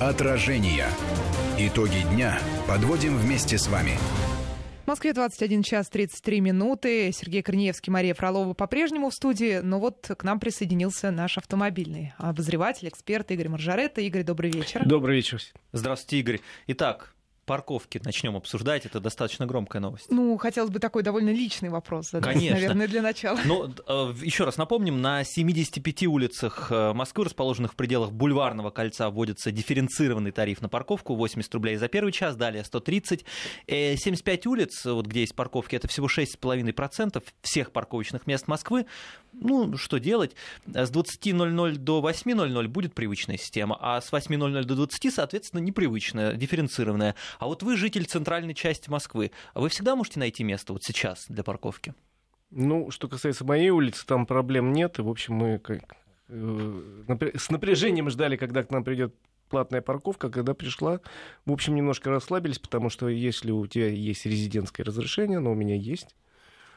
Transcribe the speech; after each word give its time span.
Отражение. 0.00 0.88
Итоги 1.58 2.02
дня 2.12 2.38
подводим 2.68 3.16
вместе 3.16 3.56
с 3.56 3.66
вами. 3.66 3.92
В 4.84 4.88
Москве 4.88 5.14
21 5.14 5.62
час 5.62 5.88
33 5.88 6.42
минуты. 6.42 7.10
Сергей 7.12 7.42
Корнеевский, 7.42 7.90
Мария 7.90 8.12
Фролова 8.12 8.52
по-прежнему 8.52 9.08
в 9.08 9.14
студии. 9.14 9.60
Но 9.62 9.80
вот 9.80 10.06
к 10.06 10.22
нам 10.22 10.38
присоединился 10.38 11.10
наш 11.10 11.38
автомобильный 11.38 12.12
обозреватель, 12.18 12.88
эксперт 12.88 13.30
Игорь 13.30 13.48
Маржаретта. 13.48 14.02
Игорь, 14.02 14.22
добрый 14.22 14.50
вечер. 14.50 14.82
Добрый 14.84 15.16
вечер. 15.16 15.40
Здравствуйте, 15.72 16.18
Игорь. 16.18 16.40
Итак, 16.66 17.14
парковки 17.46 18.00
начнем 18.04 18.36
обсуждать. 18.36 18.84
Это 18.84 19.00
достаточно 19.00 19.46
громкая 19.46 19.80
новость. 19.80 20.06
Ну, 20.10 20.36
хотелось 20.36 20.70
бы 20.70 20.80
такой 20.80 21.02
довольно 21.02 21.30
личный 21.30 21.68
вопрос 21.68 22.10
задать, 22.10 22.34
Конечно. 22.34 22.56
наверное, 22.56 22.88
для 22.88 23.02
начала. 23.02 23.38
Ну, 23.44 23.72
э, 23.86 24.14
еще 24.22 24.44
раз 24.44 24.56
напомним, 24.56 25.00
на 25.00 25.24
75 25.24 26.04
улицах 26.04 26.68
э, 26.70 26.92
Москвы, 26.92 27.24
расположенных 27.24 27.72
в 27.72 27.76
пределах 27.76 28.12
бульварного 28.12 28.70
кольца, 28.70 29.08
вводится 29.08 29.50
дифференцированный 29.52 30.32
тариф 30.32 30.60
на 30.60 30.68
парковку 30.68 31.14
80 31.14 31.54
рублей 31.54 31.76
за 31.76 31.88
первый 31.88 32.12
час, 32.12 32.36
далее 32.36 32.64
130. 32.64 33.24
Э, 33.68 33.96
75 33.96 34.46
улиц, 34.46 34.84
вот 34.84 35.06
где 35.06 35.20
есть 35.20 35.34
парковки, 35.34 35.76
это 35.76 35.88
всего 35.88 36.08
6,5% 36.08 37.22
всех 37.42 37.70
парковочных 37.70 38.26
мест 38.26 38.48
Москвы. 38.48 38.86
Ну, 39.32 39.76
что 39.76 39.98
делать? 39.98 40.34
С 40.66 40.90
20.00 40.90 41.76
до 41.76 42.00
8.00 42.00 42.68
будет 42.68 42.94
привычная 42.94 43.36
система, 43.36 43.76
а 43.80 44.00
с 44.00 44.12
8.00 44.12 44.64
до 44.64 44.74
20, 44.74 45.14
соответственно, 45.14 45.60
непривычная, 45.60 46.32
дифференцированная. 46.32 47.14
А 47.38 47.46
вот 47.46 47.62
вы 47.62 47.76
житель 47.76 48.06
центральной 48.06 48.54
части 48.54 48.90
Москвы, 48.90 49.30
вы 49.54 49.68
всегда 49.68 49.96
можете 49.96 50.20
найти 50.20 50.44
место 50.44 50.72
вот 50.72 50.82
сейчас 50.84 51.26
для 51.28 51.42
парковки? 51.42 51.94
Ну, 52.50 52.90
что 52.90 53.08
касается 53.08 53.44
моей 53.44 53.70
улицы, 53.70 54.06
там 54.06 54.26
проблем 54.26 54.72
нет. 54.72 54.98
И, 54.98 55.02
в 55.02 55.08
общем, 55.08 55.34
мы 55.34 55.58
как, 55.58 55.82
э, 56.28 57.30
с 57.36 57.50
напряжением 57.50 58.08
ждали, 58.08 58.36
когда 58.36 58.62
к 58.62 58.70
нам 58.70 58.84
придет 58.84 59.14
платная 59.48 59.82
парковка. 59.82 60.30
Когда 60.30 60.54
пришла, 60.54 61.00
в 61.44 61.52
общем, 61.52 61.74
немножко 61.74 62.10
расслабились, 62.10 62.58
потому 62.58 62.88
что 62.88 63.08
если 63.08 63.50
у 63.50 63.66
тебя 63.66 63.88
есть 63.88 64.26
резидентское 64.26 64.84
разрешение, 64.84 65.38
но 65.38 65.52
у 65.52 65.54
меня 65.54 65.74
есть, 65.74 66.14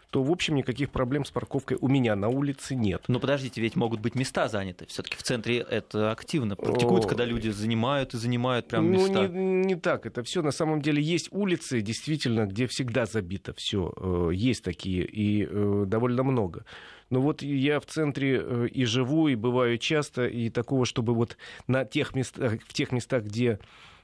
то, 0.09 0.23
в 0.23 0.31
общем, 0.31 0.55
никаких 0.55 0.89
проблем 0.89 1.23
с 1.23 1.31
парковкой 1.31 1.77
у 1.79 1.87
меня 1.87 2.15
на 2.15 2.29
улице 2.29 2.75
нет. 2.75 3.03
Но 3.07 3.19
подождите, 3.19 3.61
ведь 3.61 3.75
могут 3.75 3.99
быть 3.99 4.15
места 4.15 4.47
заняты. 4.47 4.85
Все-таки 4.87 5.15
в 5.15 5.23
центре 5.23 5.59
это 5.59 6.11
активно 6.11 6.55
практикуют, 6.55 7.05
когда 7.05 7.25
люди 7.25 7.49
занимают 7.49 8.13
и 8.13 8.17
занимают 8.17 8.67
прям 8.67 8.91
ну, 8.91 8.99
места. 8.99 9.27
не, 9.27 9.65
не 9.65 9.75
так. 9.75 10.05
Это 10.05 10.23
все 10.23 10.41
на 10.41 10.51
самом 10.51 10.81
деле 10.81 11.01
есть 11.01 11.29
улицы, 11.31 11.81
действительно, 11.81 12.45
где 12.45 12.65
всегда 12.65 13.05
забито 13.05 13.53
все. 13.53 14.31
Есть 14.33 14.63
такие, 14.63 15.05
и 15.05 15.47
э, 15.47 15.83
довольно 15.85 16.23
много. 16.23 16.65
Но 17.09 17.21
вот 17.21 17.41
я 17.41 17.79
в 17.79 17.85
центре 17.85 18.41
э, 18.41 18.67
и 18.67 18.85
живу, 18.85 19.27
и 19.27 19.35
бываю 19.35 19.77
часто, 19.77 20.27
и 20.27 20.49
такого, 20.49 20.85
чтобы 20.85 21.13
вот 21.13 21.37
на 21.67 21.85
тех 21.85 22.15
местах, 22.15 22.53
в 22.67 22.73
тех 22.73 22.91
местах, 22.91 23.23
где 23.23 23.59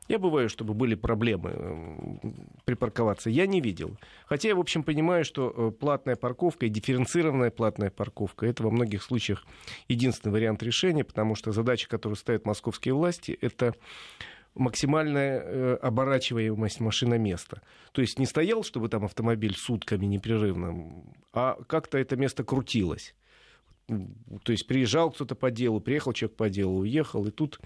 я 0.07 0.19
бываю, 0.19 0.49
чтобы 0.49 0.73
были 0.73 0.95
проблемы 0.95 1.51
э, 1.53 2.17
припарковаться, 2.65 3.29
я 3.29 3.47
не 3.47 3.61
видел. 3.61 3.97
Хотя 4.25 4.49
я, 4.49 4.55
в 4.55 4.59
общем, 4.59 4.83
понимаю, 4.83 5.25
что 5.25 5.53
э, 5.55 5.71
платная 5.71 6.15
парковка 6.15 6.65
и 6.65 6.69
дифференцированная 6.69 7.51
платная 7.51 7.89
парковка 7.89 8.45
это 8.45 8.63
во 8.63 8.71
многих 8.71 9.01
случаях 9.03 9.45
единственный 9.87 10.31
вариант 10.31 10.61
решения, 10.63 11.03
потому 11.03 11.35
что 11.35 11.51
задача, 11.51 11.87
которую 11.89 12.17
ставят 12.17 12.45
московские 12.45 12.93
власти, 12.93 13.37
это 13.41 13.73
максимальная 14.53 15.41
э, 15.41 15.75
оборачиваемость 15.81 16.79
машиноместа. 16.79 17.61
То 17.91 18.01
есть 18.01 18.19
не 18.19 18.25
стоял, 18.25 18.63
чтобы 18.63 18.89
там 18.89 19.05
автомобиль 19.05 19.55
сутками 19.55 20.05
непрерывно, 20.05 21.03
а 21.33 21.57
как-то 21.67 21.97
это 21.97 22.15
место 22.15 22.43
крутилось. 22.43 23.13
То 23.87 24.51
есть 24.51 24.67
приезжал 24.67 25.11
кто-то 25.11 25.35
по 25.35 25.51
делу, 25.51 25.79
приехал 25.79 26.13
человек 26.13 26.37
по 26.37 26.49
делу, 26.49 26.79
уехал, 26.79 27.25
и 27.25 27.31
тут 27.31 27.59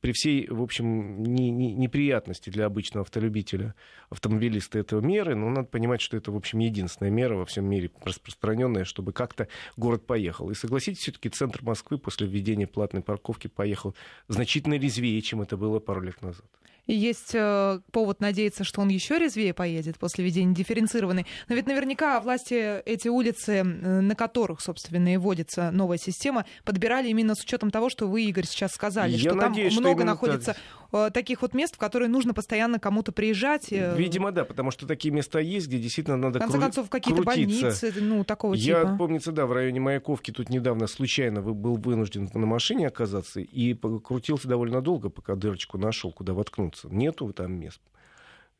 при 0.00 0.12
всей, 0.12 0.46
в 0.48 0.62
общем, 0.62 1.22
не- 1.22 1.50
не- 1.50 1.74
неприятности 1.74 2.50
для 2.50 2.66
обычного 2.66 3.04
автолюбителя, 3.04 3.74
автомобилиста 4.10 4.78
этого 4.78 5.00
меры, 5.00 5.34
но 5.34 5.48
надо 5.48 5.66
понимать, 5.66 6.02
что 6.02 6.16
это, 6.16 6.30
в 6.30 6.36
общем, 6.36 6.58
единственная 6.58 7.10
мера 7.10 7.36
во 7.36 7.46
всем 7.46 7.64
мире 7.64 7.90
распространенная, 8.04 8.84
чтобы 8.84 9.14
как-то 9.14 9.48
город 9.78 10.06
поехал. 10.06 10.50
И 10.50 10.54
согласитесь, 10.54 11.00
все-таки 11.00 11.30
центр 11.30 11.62
Москвы 11.62 11.96
после 11.96 12.26
введения 12.26 12.66
платной 12.66 13.02
парковки 13.02 13.48
поехал 13.48 13.94
значительно 14.28 14.74
резвее, 14.74 15.22
чем 15.22 15.40
это 15.40 15.56
было 15.56 15.80
пару 15.80 16.02
лет 16.02 16.20
назад. 16.20 16.44
И 16.86 16.94
есть 16.94 17.30
э, 17.34 17.80
повод 17.92 18.20
надеяться, 18.20 18.62
что 18.64 18.80
он 18.82 18.88
еще 18.88 19.18
резвее 19.18 19.54
поедет 19.54 19.98
после 19.98 20.24
введения 20.24 20.54
дифференцированной. 20.54 21.24
Но 21.48 21.54
ведь 21.54 21.66
наверняка 21.66 22.20
власти 22.20 22.80
эти 22.84 23.08
улицы, 23.08 23.52
э, 23.52 23.62
на 23.62 24.14
которых, 24.14 24.60
собственно, 24.60 25.14
и 25.14 25.16
вводится 25.16 25.70
новая 25.70 25.96
система, 25.98 26.44
подбирали 26.64 27.08
именно 27.08 27.34
с 27.34 27.42
учетом 27.42 27.70
того, 27.70 27.88
что 27.88 28.06
вы, 28.06 28.24
Игорь, 28.24 28.44
сейчас 28.44 28.72
сказали, 28.72 29.12
Я 29.12 29.18
что 29.30 29.34
надеюсь, 29.34 29.72
что 29.72 29.82
там 29.82 29.90
много 29.90 30.02
именно 30.02 30.12
находится 30.12 30.56
э, 30.92 31.10
таких 31.14 31.40
вот 31.42 31.54
мест, 31.54 31.74
в 31.76 31.78
которые 31.78 32.08
нужно 32.10 32.34
постоянно 32.34 32.78
кому-то 32.78 33.12
приезжать. 33.12 33.72
э, 33.72 33.94
Видимо, 33.96 34.30
да, 34.30 34.44
потому 34.44 34.70
что 34.70 34.86
такие 34.86 35.10
места 35.12 35.38
есть, 35.40 35.68
где 35.68 35.78
действительно 35.78 36.18
надо 36.18 36.38
в 36.38 36.42
конце 36.42 36.58
кру- 36.58 36.60
концов, 36.60 36.90
какие-то 36.90 37.22
крутиться. 37.22 37.62
больницы, 37.62 37.94
ну, 38.00 38.24
такого 38.24 38.52
Я, 38.54 38.80
типа. 38.82 38.96
помнится, 38.98 39.32
да, 39.32 39.46
в 39.46 39.52
районе 39.52 39.80
Маяковки 39.80 40.30
тут 40.32 40.50
недавно 40.50 40.86
случайно 40.86 41.40
был 41.40 41.76
вынужден 41.76 42.28
на 42.34 42.46
машине 42.46 42.88
оказаться 42.88 43.40
и 43.40 43.72
покрутился 43.72 44.48
довольно 44.48 44.82
долго, 44.82 45.08
пока 45.08 45.34
дырочку 45.34 45.78
нашел, 45.78 46.12
куда 46.12 46.34
воткнуться. 46.74 46.88
Нету 46.88 47.32
там 47.32 47.52
мест. 47.52 47.80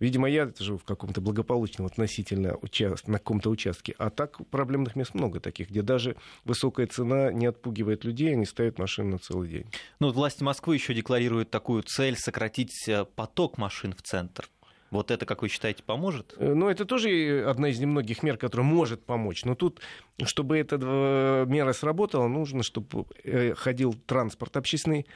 Видимо, 0.01 0.29
я 0.29 0.51
живу 0.59 0.79
в 0.79 0.85
каком-то 0.85 1.21
благополучном 1.21 1.87
относительно 1.87 2.57
участ... 2.63 3.07
на 3.07 3.19
каком-то 3.19 3.49
участке. 3.49 3.95
А 3.99 4.11
так 4.11 4.39
проблемных 4.49 4.97
мест 4.97 5.15
много 5.15 5.39
таких, 5.39 5.71
где 5.71 5.83
даже 5.83 6.17
высокая 6.45 6.89
цена 6.89 7.33
не 7.33 7.47
отпугивает 7.47 8.05
людей, 8.05 8.33
они 8.33 8.45
ставят 8.45 8.79
машину 8.79 9.13
на 9.13 9.19
целый 9.19 9.49
день. 9.49 9.67
Ну, 10.01 10.11
власти 10.11 10.43
Москвы 10.43 10.75
еще 10.75 10.95
декларируют 10.95 11.51
такую 11.51 11.83
цель 11.85 12.17
сократить 12.17 12.89
э, 12.89 13.05
поток 13.05 13.57
машин 13.57 13.95
в 13.95 14.03
центр. 14.03 14.49
Вот 14.91 15.11
это, 15.11 15.27
как 15.27 15.43
вы 15.43 15.49
считаете, 15.49 15.85
поможет? 15.85 16.35
Э, 16.39 16.55
Ну, 16.55 16.69
это 16.69 16.85
тоже 16.85 17.45
одна 17.47 17.69
из 17.69 17.79
немногих 17.79 18.25
мер, 18.25 18.37
которая 18.37 18.67
может 18.67 19.05
помочь. 19.05 19.45
Но 19.45 19.55
тут, 19.55 19.81
чтобы 20.25 20.59
эта 20.59 20.77
э, 20.81 21.47
мера 21.47 21.73
сработала, 21.73 22.27
нужно, 22.27 22.65
чтобы 22.65 23.07
ходил 23.55 23.95
транспорт 23.95 24.57
общественный 24.57 25.07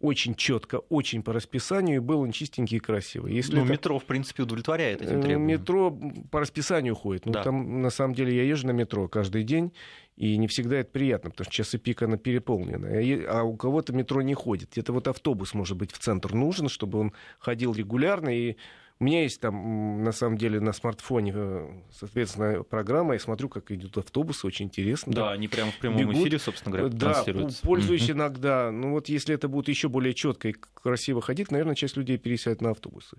очень 0.00 0.34
четко, 0.34 0.76
очень 0.90 1.22
по 1.22 1.32
расписанию, 1.32 1.96
и 1.96 2.00
был 2.00 2.20
он 2.20 2.30
чистенький 2.32 2.76
и 2.76 2.80
красивый. 2.80 3.32
Если 3.34 3.54
ну, 3.56 3.62
это- 3.62 3.72
метро, 3.72 3.98
в 3.98 4.04
принципе, 4.04 4.42
удовлетворяет 4.42 5.00
этим 5.00 5.18
Э, 5.20 5.22
требованиям. 5.22 5.42
Метро 5.46 5.98
по 6.30 6.40
расписанию 6.40 6.94
ходит. 6.94 7.26
Ну, 7.26 7.32
Да. 7.32 7.42
там, 7.42 7.80
на 7.82 7.90
самом 7.90 8.14
деле, 8.14 8.34
я 8.36 8.42
езжу 8.42 8.66
на 8.66 8.72
метро 8.72 9.08
каждый 9.08 9.42
день, 9.42 9.72
и 10.16 10.36
не 10.36 10.48
всегда 10.48 10.76
это 10.76 10.90
приятно, 10.90 11.30
потому 11.30 11.44
что 11.46 11.52
часы 11.54 11.78
пик 11.78 12.02
она 12.02 12.16
переполнена. 12.18 12.88
А 12.88 13.40
А 13.40 13.42
у 13.44 13.56
кого-то 13.56 13.92
метро 13.92 14.20
не 14.22 14.34
ходит. 14.34 14.76
Это 14.78 14.92
вот 14.92 15.08
автобус, 15.08 15.54
может 15.54 15.76
быть, 15.76 15.92
в 15.92 15.98
центр 15.98 16.34
нужен, 16.34 16.68
чтобы 16.68 16.98
он 16.98 17.12
ходил 17.38 17.72
регулярно. 17.74 18.28
И 18.28 18.56
у 18.98 19.04
меня 19.04 19.22
есть 19.22 19.40
там, 19.40 20.02
на 20.02 20.12
самом 20.12 20.38
деле, 20.38 20.58
на 20.58 20.72
смартфоне, 20.72 21.32
э, 21.34 21.68
соответственно, 21.92 22.62
программа. 22.62 23.12
Я 23.14 23.20
смотрю, 23.20 23.48
как 23.50 23.70
идут 23.70 23.98
автобусы, 23.98 24.46
очень 24.46 24.66
интересно. 24.66 25.12
Да, 25.12 25.32
они 25.32 25.48
прямо 25.48 25.70
в 25.70 25.76
прямом 25.76 25.98
Бегут. 25.98 26.16
эфире, 26.16 26.38
собственно 26.38 26.76
говоря, 26.76 26.94
Да, 26.94 27.12
транслируются. 27.12 27.62
пользуюсь 27.62 28.08
Мгм. 28.08 28.12
иногда. 28.18 28.70
Ну 28.70 28.92
вот 28.92 29.08
если 29.10 29.34
это 29.34 29.48
будет 29.48 29.68
еще 29.68 29.88
более 29.90 30.14
четко 30.14 30.48
и 30.48 30.52
красиво 30.52 31.20
ходить, 31.20 31.50
наверное, 31.50 31.74
часть 31.74 31.96
людей 31.96 32.16
пересядет 32.16 32.62
на 32.62 32.70
автобусы. 32.70 33.18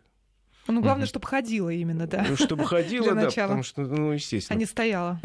Ну, 0.67 0.81
главное, 0.81 1.05
чтобы 1.05 1.25
ходила 1.27 1.69
именно, 1.69 2.07
да. 2.07 2.25
Ну, 2.27 2.35
чтобы 2.35 2.65
ходила, 2.65 3.13
да, 3.15 3.25
потому 3.29 3.63
что, 3.63 3.81
ну, 3.83 4.09
А 4.11 4.13
естественно. 4.15 4.57
не 4.57 4.65
стояла. 4.65 5.21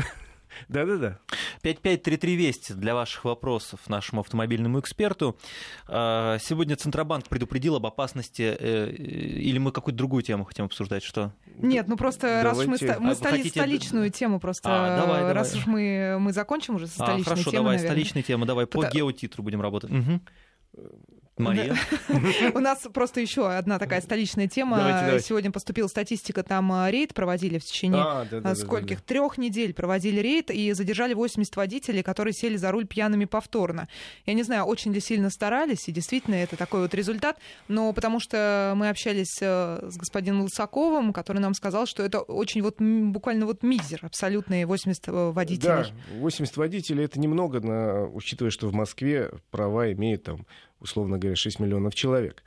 Да-да-да. 0.68 1.18
5533 1.62 2.36
Вести 2.36 2.72
для 2.72 2.94
ваших 2.94 3.24
вопросов 3.24 3.80
нашему 3.88 4.20
автомобильному 4.22 4.80
эксперту. 4.80 5.38
А, 5.86 6.38
Сегодня 6.38 6.76
Центробанк 6.76 7.28
предупредил 7.28 7.76
об 7.76 7.86
опасности, 7.86 8.56
э, 8.58 8.90
или 8.90 9.58
мы 9.58 9.72
какую-то 9.72 9.98
другую 9.98 10.22
тему 10.22 10.44
хотим 10.44 10.64
обсуждать, 10.66 11.02
что? 11.02 11.32
Нет, 11.56 11.86
ну 11.88 11.96
просто 11.96 12.42
раз 12.42 12.58
уж 12.58 12.66
мы, 12.66 12.78
Давайте. 12.78 13.00
мы 13.00 13.10
А 13.12 13.14
стали 13.14 13.36
хотите- 13.38 13.60
столичную 13.60 14.10
тему 14.10 14.40
просто, 14.40 14.68
А, 14.70 14.96
давай, 15.00 15.18
давай. 15.20 15.32
раз 15.34 15.54
уж 15.54 15.66
мы, 15.66 16.16
мы 16.18 16.32
закончим 16.32 16.76
уже 16.76 16.86
со 16.86 17.02
А, 17.02 17.06
столичной 17.06 17.24
хорошо, 17.24 17.50
темой, 17.50 17.56
давай, 17.62 17.76
наверное. 17.76 17.90
столичная 17.94 18.22
тема, 18.22 18.46
давай 18.46 18.66
по 18.66 18.78
Пота- 18.82 18.90
геотитру 18.92 19.42
будем 19.42 19.60
работать. 19.60 19.90
Мгм. 19.90 20.22
Мария? 21.42 21.76
У 22.54 22.58
нас 22.58 22.80
просто 22.92 23.20
еще 23.20 23.48
одна 23.50 23.78
такая 23.78 24.00
столичная 24.00 24.48
тема. 24.48 25.18
Сегодня 25.20 25.50
поступила 25.50 25.88
статистика, 25.88 26.42
там 26.42 26.72
а, 26.72 26.90
рейд 26.90 27.14
проводили 27.14 27.58
в 27.58 27.64
течение 27.64 28.02
А, 28.02 28.26
да, 28.30 28.54
скольких? 28.54 29.00
Трех 29.02 29.38
недель 29.38 29.74
проводили 29.74 30.20
рейд 30.20 30.50
и 30.50 30.72
задержали 30.72 31.14
80 31.14 31.54
водителей, 31.56 32.02
которые 32.02 32.32
сели 32.32 32.56
за 32.56 32.70
руль 32.70 32.86
пьяными 32.86 33.24
повторно. 33.24 33.88
Я 34.26 34.34
не 34.34 34.42
знаю, 34.42 34.64
очень 34.64 34.92
ли 34.92 35.00
сильно 35.00 35.30
старались, 35.30 35.88
и 35.88 35.92
действительно 35.92 36.36
это 36.36 36.56
такой 36.56 36.82
вот 36.82 36.94
результат, 36.94 37.38
но 37.68 37.92
потому 37.92 38.20
что 38.20 38.74
мы 38.76 38.88
общались 38.88 39.38
э, 39.40 39.88
с 39.90 39.96
господином 39.96 40.42
Лысаковым, 40.42 41.12
который 41.12 41.38
нам 41.38 41.54
сказал, 41.54 41.86
что 41.86 42.02
это 42.02 42.20
очень 42.20 42.62
вот 42.62 42.80
буквально 42.80 43.46
вот 43.46 43.62
мизер, 43.62 44.00
абсолютные 44.02 44.66
80 44.66 45.02
да. 45.06 45.12
водителей. 45.30 45.66
Да, 45.66 45.86
80 46.18 46.56
водителей 46.56 47.04
это 47.04 47.18
немного, 47.18 47.60
на- 47.60 48.06
учитывая, 48.06 48.50
что 48.50 48.68
в 48.68 48.74
Москве 48.74 49.30
права 49.50 49.92
имеет 49.92 50.24
там, 50.24 50.46
условно 50.82 51.18
говоря, 51.18 51.36
6 51.36 51.60
миллионов 51.60 51.94
человек. 51.94 52.42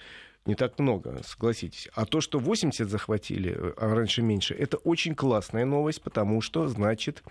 Не 0.45 0.53
так 0.53 0.77
много, 0.77 1.21
согласитесь. 1.23 1.89
А 1.93 2.05
то, 2.05 2.21
что 2.21 2.37
80 2.37 2.87
захватили, 2.87 3.57
а 3.77 3.95
раньше 3.95 4.21
меньше, 4.21 4.53
это 4.53 4.77
очень 4.77 5.15
классная 5.15 5.65
новость, 5.65 6.03
потому 6.03 6.41
что, 6.41 6.67
значит, 6.67 7.23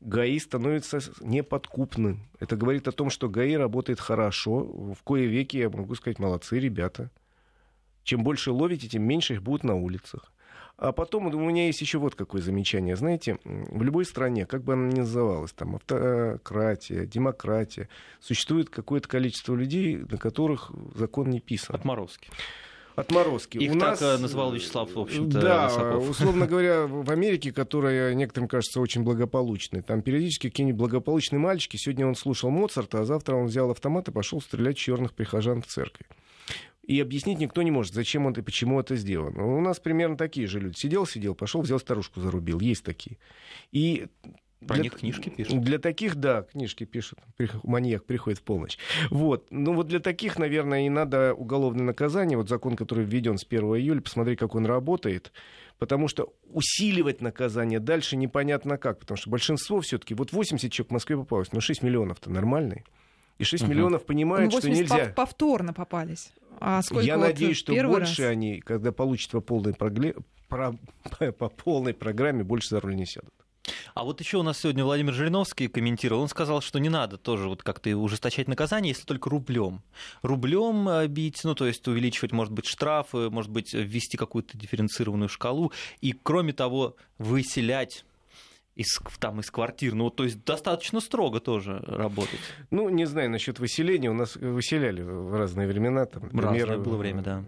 ГАИ 0.00 0.38
становится 0.38 1.00
неподкупным. 1.20 2.28
Это 2.38 2.56
говорит 2.56 2.86
о 2.86 2.92
том, 2.92 3.10
что 3.10 3.28
ГАИ 3.28 3.54
работает 3.54 3.98
хорошо. 3.98 4.60
В 4.94 5.02
кое 5.02 5.26
веки, 5.26 5.56
я 5.56 5.68
могу 5.68 5.94
сказать, 5.96 6.20
молодцы 6.20 6.60
ребята. 6.60 7.10
Чем 8.04 8.22
больше 8.22 8.52
ловите, 8.52 8.86
тем 8.88 9.02
меньше 9.02 9.34
их 9.34 9.42
будет 9.42 9.64
на 9.64 9.74
улицах. 9.74 10.30
А 10.76 10.90
потом 10.92 11.26
у 11.26 11.38
меня 11.38 11.66
есть 11.66 11.80
еще 11.80 11.98
вот 11.98 12.14
какое 12.16 12.42
замечание. 12.42 12.96
Знаете, 12.96 13.38
в 13.44 13.82
любой 13.82 14.04
стране, 14.04 14.44
как 14.44 14.64
бы 14.64 14.72
она 14.72 14.88
ни 14.88 14.98
называлась, 15.00 15.52
там 15.52 15.76
автократия, 15.76 17.06
демократия, 17.06 17.88
существует 18.20 18.70
какое-то 18.70 19.08
количество 19.08 19.54
людей, 19.54 19.96
на 19.96 20.18
которых 20.18 20.72
закон 20.94 21.30
не 21.30 21.40
писан. 21.40 21.76
Отморозки. 21.76 22.28
Отморозки. 22.96 23.58
Их 23.58 23.72
у 23.74 23.78
так 23.78 24.00
нас... 24.00 24.02
э, 24.02 24.18
называл 24.18 24.52
Вячеслав, 24.52 24.92
в 24.94 24.98
общем-то, 25.00 25.40
Да, 25.40 25.64
Высоков. 25.68 26.10
условно 26.10 26.46
говоря, 26.48 26.86
в 26.86 27.10
Америке, 27.10 27.52
которая 27.52 28.14
некоторым 28.14 28.48
кажется 28.48 28.80
очень 28.80 29.02
благополучной, 29.02 29.82
там 29.82 30.00
периодически 30.02 30.48
какие-нибудь 30.48 30.78
благополучные 30.78 31.40
мальчики, 31.40 31.76
сегодня 31.76 32.06
он 32.06 32.14
слушал 32.14 32.50
Моцарта, 32.50 33.00
а 33.00 33.04
завтра 33.04 33.34
он 33.36 33.46
взял 33.46 33.70
автомат 33.70 34.08
и 34.08 34.12
пошел 34.12 34.40
стрелять 34.40 34.76
черных 34.76 35.12
прихожан 35.12 35.62
в 35.62 35.66
церкви. 35.66 36.06
И 36.86 37.00
объяснить 37.00 37.38
никто 37.38 37.62
не 37.62 37.70
может, 37.70 37.94
зачем 37.94 38.26
он 38.26 38.34
и 38.34 38.42
почему 38.42 38.78
это 38.78 38.94
сделано. 38.96 39.56
У 39.56 39.60
нас 39.60 39.80
примерно 39.80 40.16
такие 40.16 40.46
же 40.46 40.60
люди. 40.60 40.76
Сидел, 40.76 41.06
сидел, 41.06 41.34
пошел, 41.34 41.62
взял 41.62 41.78
старушку, 41.78 42.20
зарубил. 42.20 42.60
Есть 42.60 42.84
такие. 42.84 43.16
И 43.72 44.06
Про 44.66 44.74
для- 44.74 44.82
них 44.84 44.94
книжки 44.96 45.30
пишут. 45.30 45.62
Для 45.62 45.78
таких, 45.78 46.16
да, 46.16 46.42
книжки 46.42 46.84
пишут. 46.84 47.20
Маньяк 47.62 48.04
приходит 48.04 48.38
в 48.40 48.42
полночь. 48.42 48.78
Вот. 49.10 49.46
Ну 49.50 49.72
вот 49.72 49.86
для 49.88 49.98
таких, 50.00 50.38
наверное, 50.38 50.86
и 50.86 50.90
надо 50.90 51.32
уголовное 51.32 51.84
наказание. 51.84 52.36
Вот 52.36 52.50
закон, 52.50 52.76
который 52.76 53.04
введен 53.06 53.38
с 53.38 53.44
1 53.44 53.60
июля, 53.76 54.02
посмотреть, 54.02 54.38
как 54.38 54.54
он 54.54 54.66
работает. 54.66 55.32
Потому 55.78 56.06
что 56.06 56.34
усиливать 56.52 57.22
наказание 57.22 57.80
дальше 57.80 58.16
непонятно 58.16 58.76
как. 58.76 58.98
Потому 58.98 59.16
что 59.16 59.30
большинство 59.30 59.80
все-таки, 59.80 60.12
вот 60.14 60.32
80 60.32 60.70
человек 60.70 60.90
в 60.90 60.92
Москве 60.92 61.16
попалось, 61.16 61.50
но 61.52 61.60
6 61.60 61.82
миллионов-то 61.82 62.30
нормальные. 62.30 62.84
И 63.38 63.44
6 63.44 63.64
Мгм. 63.64 63.72
миллионов 63.72 64.02
Ну, 64.02 64.06
понимают, 64.06 64.52
что 64.52 64.60
80 64.62 64.80
нельзя. 64.90 65.04
пов- 65.10 65.14
повторно 65.14 65.72
попались. 65.72 66.32
А 66.60 66.82
сколько 66.82 67.04
Я 67.04 67.16
вот 67.18 67.24
надеюсь, 67.26 67.56
что 67.56 67.72
больше 67.74 68.22
раз? 68.22 68.30
они, 68.30 68.60
когда 68.60 68.92
получат 68.92 69.32
по 69.32 69.40
полной, 69.40 69.72
прогле- 69.72 70.16
про- 70.48 70.74
по 71.38 71.48
полной 71.48 71.94
программе, 71.94 72.44
больше 72.44 72.68
за 72.70 72.80
руль 72.80 72.94
не 72.94 73.06
сядут. 73.06 73.32
А 73.94 74.04
вот 74.04 74.20
еще 74.20 74.36
у 74.36 74.42
нас 74.42 74.58
сегодня 74.60 74.84
Владимир 74.84 75.14
Жириновский 75.14 75.68
комментировал. 75.68 76.20
Он 76.22 76.28
сказал, 76.28 76.60
что 76.60 76.78
не 76.78 76.90
надо 76.90 77.16
тоже 77.16 77.48
вот 77.48 77.62
как-то 77.62 77.96
ужесточать 77.96 78.46
наказание, 78.46 78.90
если 78.90 79.04
только 79.04 79.30
рублем. 79.30 79.80
Рублем 80.22 80.86
э, 80.88 81.06
бить, 81.06 81.40
ну 81.44 81.54
то 81.54 81.66
есть 81.66 81.88
увеличивать, 81.88 82.32
может 82.32 82.52
быть, 82.52 82.66
штрафы, 82.66 83.30
может 83.30 83.50
быть, 83.50 83.72
ввести 83.72 84.18
какую-то 84.18 84.58
дифференцированную 84.58 85.30
шкалу. 85.30 85.72
И 86.02 86.12
кроме 86.12 86.52
того, 86.52 86.96
выселять 87.18 88.04
из, 88.76 89.00
там, 89.18 89.40
из 89.40 89.50
квартир. 89.50 89.94
Ну, 89.94 90.10
то 90.10 90.24
есть 90.24 90.44
достаточно 90.44 91.00
строго 91.00 91.40
тоже 91.40 91.78
работать. 91.86 92.40
Ну, 92.70 92.88
не 92.88 93.04
знаю 93.04 93.30
насчет 93.30 93.58
выселения. 93.58 94.10
У 94.10 94.14
нас 94.14 94.36
выселяли 94.36 95.02
в 95.02 95.34
разные 95.36 95.68
времена. 95.68 96.06
Там, 96.06 96.24
Разное 96.24 96.66
например, 96.66 96.78
было 96.78 96.96
время, 96.96 97.22
да. 97.22 97.44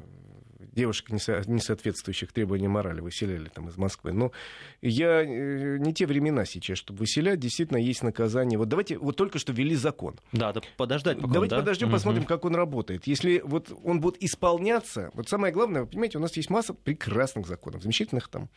Девушек, 0.77 1.11
не 1.11 1.19
со- 1.19 1.43
не 1.47 1.59
соответствующих 1.61 2.33
требованиям 2.33 2.73
морали, 2.73 3.01
выселяли 3.01 3.49
там 3.49 3.69
из 3.71 3.77
Москвы. 3.79 4.13
Но 4.13 4.31
я 4.83 5.23
э, 5.23 5.79
не 5.79 5.95
те 5.95 6.07
времена 6.07 6.45
сейчас, 6.45 6.77
чтобы 6.79 6.99
выселять. 7.01 7.41
Действительно, 7.41 7.79
есть 7.79 8.03
наказание. 8.03 8.59
Вот 8.59 8.69
давайте, 8.69 8.99
вот 8.99 9.17
только 9.17 9.39
что 9.39 9.53
ввели 9.53 9.75
закон. 9.75 10.17
Да, 10.33 10.53
да 10.53 10.61
подождать 10.77 11.19
пока. 11.19 11.33
Давайте 11.33 11.55
да? 11.55 11.61
подождем, 11.63 11.87
Мгм. 11.89 11.95
посмотрим, 11.97 12.25
как 12.25 12.45
он 12.45 12.55
работает. 12.55 13.07
Если 13.07 13.41
вот 13.43 13.73
он 13.85 14.01
будет 14.01 14.23
исполняться, 14.23 15.11
вот 15.15 15.29
самое 15.31 15.53
главное, 15.53 15.81
вы 15.83 15.87
понимаете, 15.89 16.19
у 16.19 16.21
нас 16.21 16.37
есть 16.37 16.51
масса 16.51 16.75
прекрасных 16.75 17.47
законов, 17.47 17.83
замечательных 17.83 18.29
там 18.29 18.51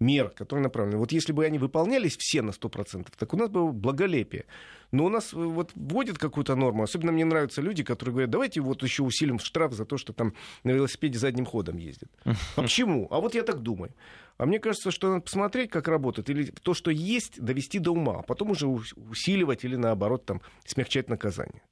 мер, 0.00 0.30
которые 0.30 0.62
направлены. 0.62 0.96
Вот 0.98 1.12
если 1.12 1.32
бы 1.32 1.44
они 1.44 1.58
выполнялись 1.58 2.16
все 2.16 2.40
на 2.40 2.50
100%, 2.52 3.06
так 3.18 3.34
у 3.34 3.36
нас 3.36 3.50
было 3.50 3.70
благолепие. 3.70 4.46
Но 4.92 5.04
у 5.04 5.08
нас 5.08 5.32
э, 5.32 5.36
вот 5.36 5.70
вводят 5.74 6.18
какую-то 6.18 6.54
норму. 6.56 6.82
Особенно 6.82 7.12
мне 7.12 7.24
нравятся 7.24 7.60
люди, 7.62 7.82
которые 7.82 8.12
говорят, 8.12 8.30
давайте 8.30 8.60
вот 8.60 8.82
еще 8.82 9.02
усилим 9.02 9.38
штраф 9.38 9.72
за 9.72 9.84
то, 9.84 9.96
что 9.98 10.12
там 10.12 10.32
на 10.64 10.70
велосипеде 10.70 11.18
задним 11.18 11.44
ходом 11.46 11.76
ездят. 11.76 12.10
А 12.56 12.62
почему? 12.62 13.08
А 13.10 13.20
вот 13.20 13.34
я 13.34 13.42
так 13.42 13.60
думаю. 13.60 13.92
А 14.38 14.44
мне 14.46 14.58
кажется, 14.58 14.90
что 14.90 15.08
надо 15.08 15.22
посмотреть, 15.22 15.70
как 15.70 15.88
работает, 15.88 16.28
или 16.30 16.44
то, 16.62 16.74
что 16.74 16.90
есть, 16.90 17.40
довести 17.40 17.78
до 17.78 17.92
ума, 17.92 18.18
а 18.18 18.22
потом 18.22 18.50
уже 18.50 18.66
ус- 18.66 18.92
усиливать 19.10 19.64
или 19.64 19.76
наоборот 19.76 20.26
там 20.26 20.40
смягчать 20.66 21.08
наказание. 21.08 21.62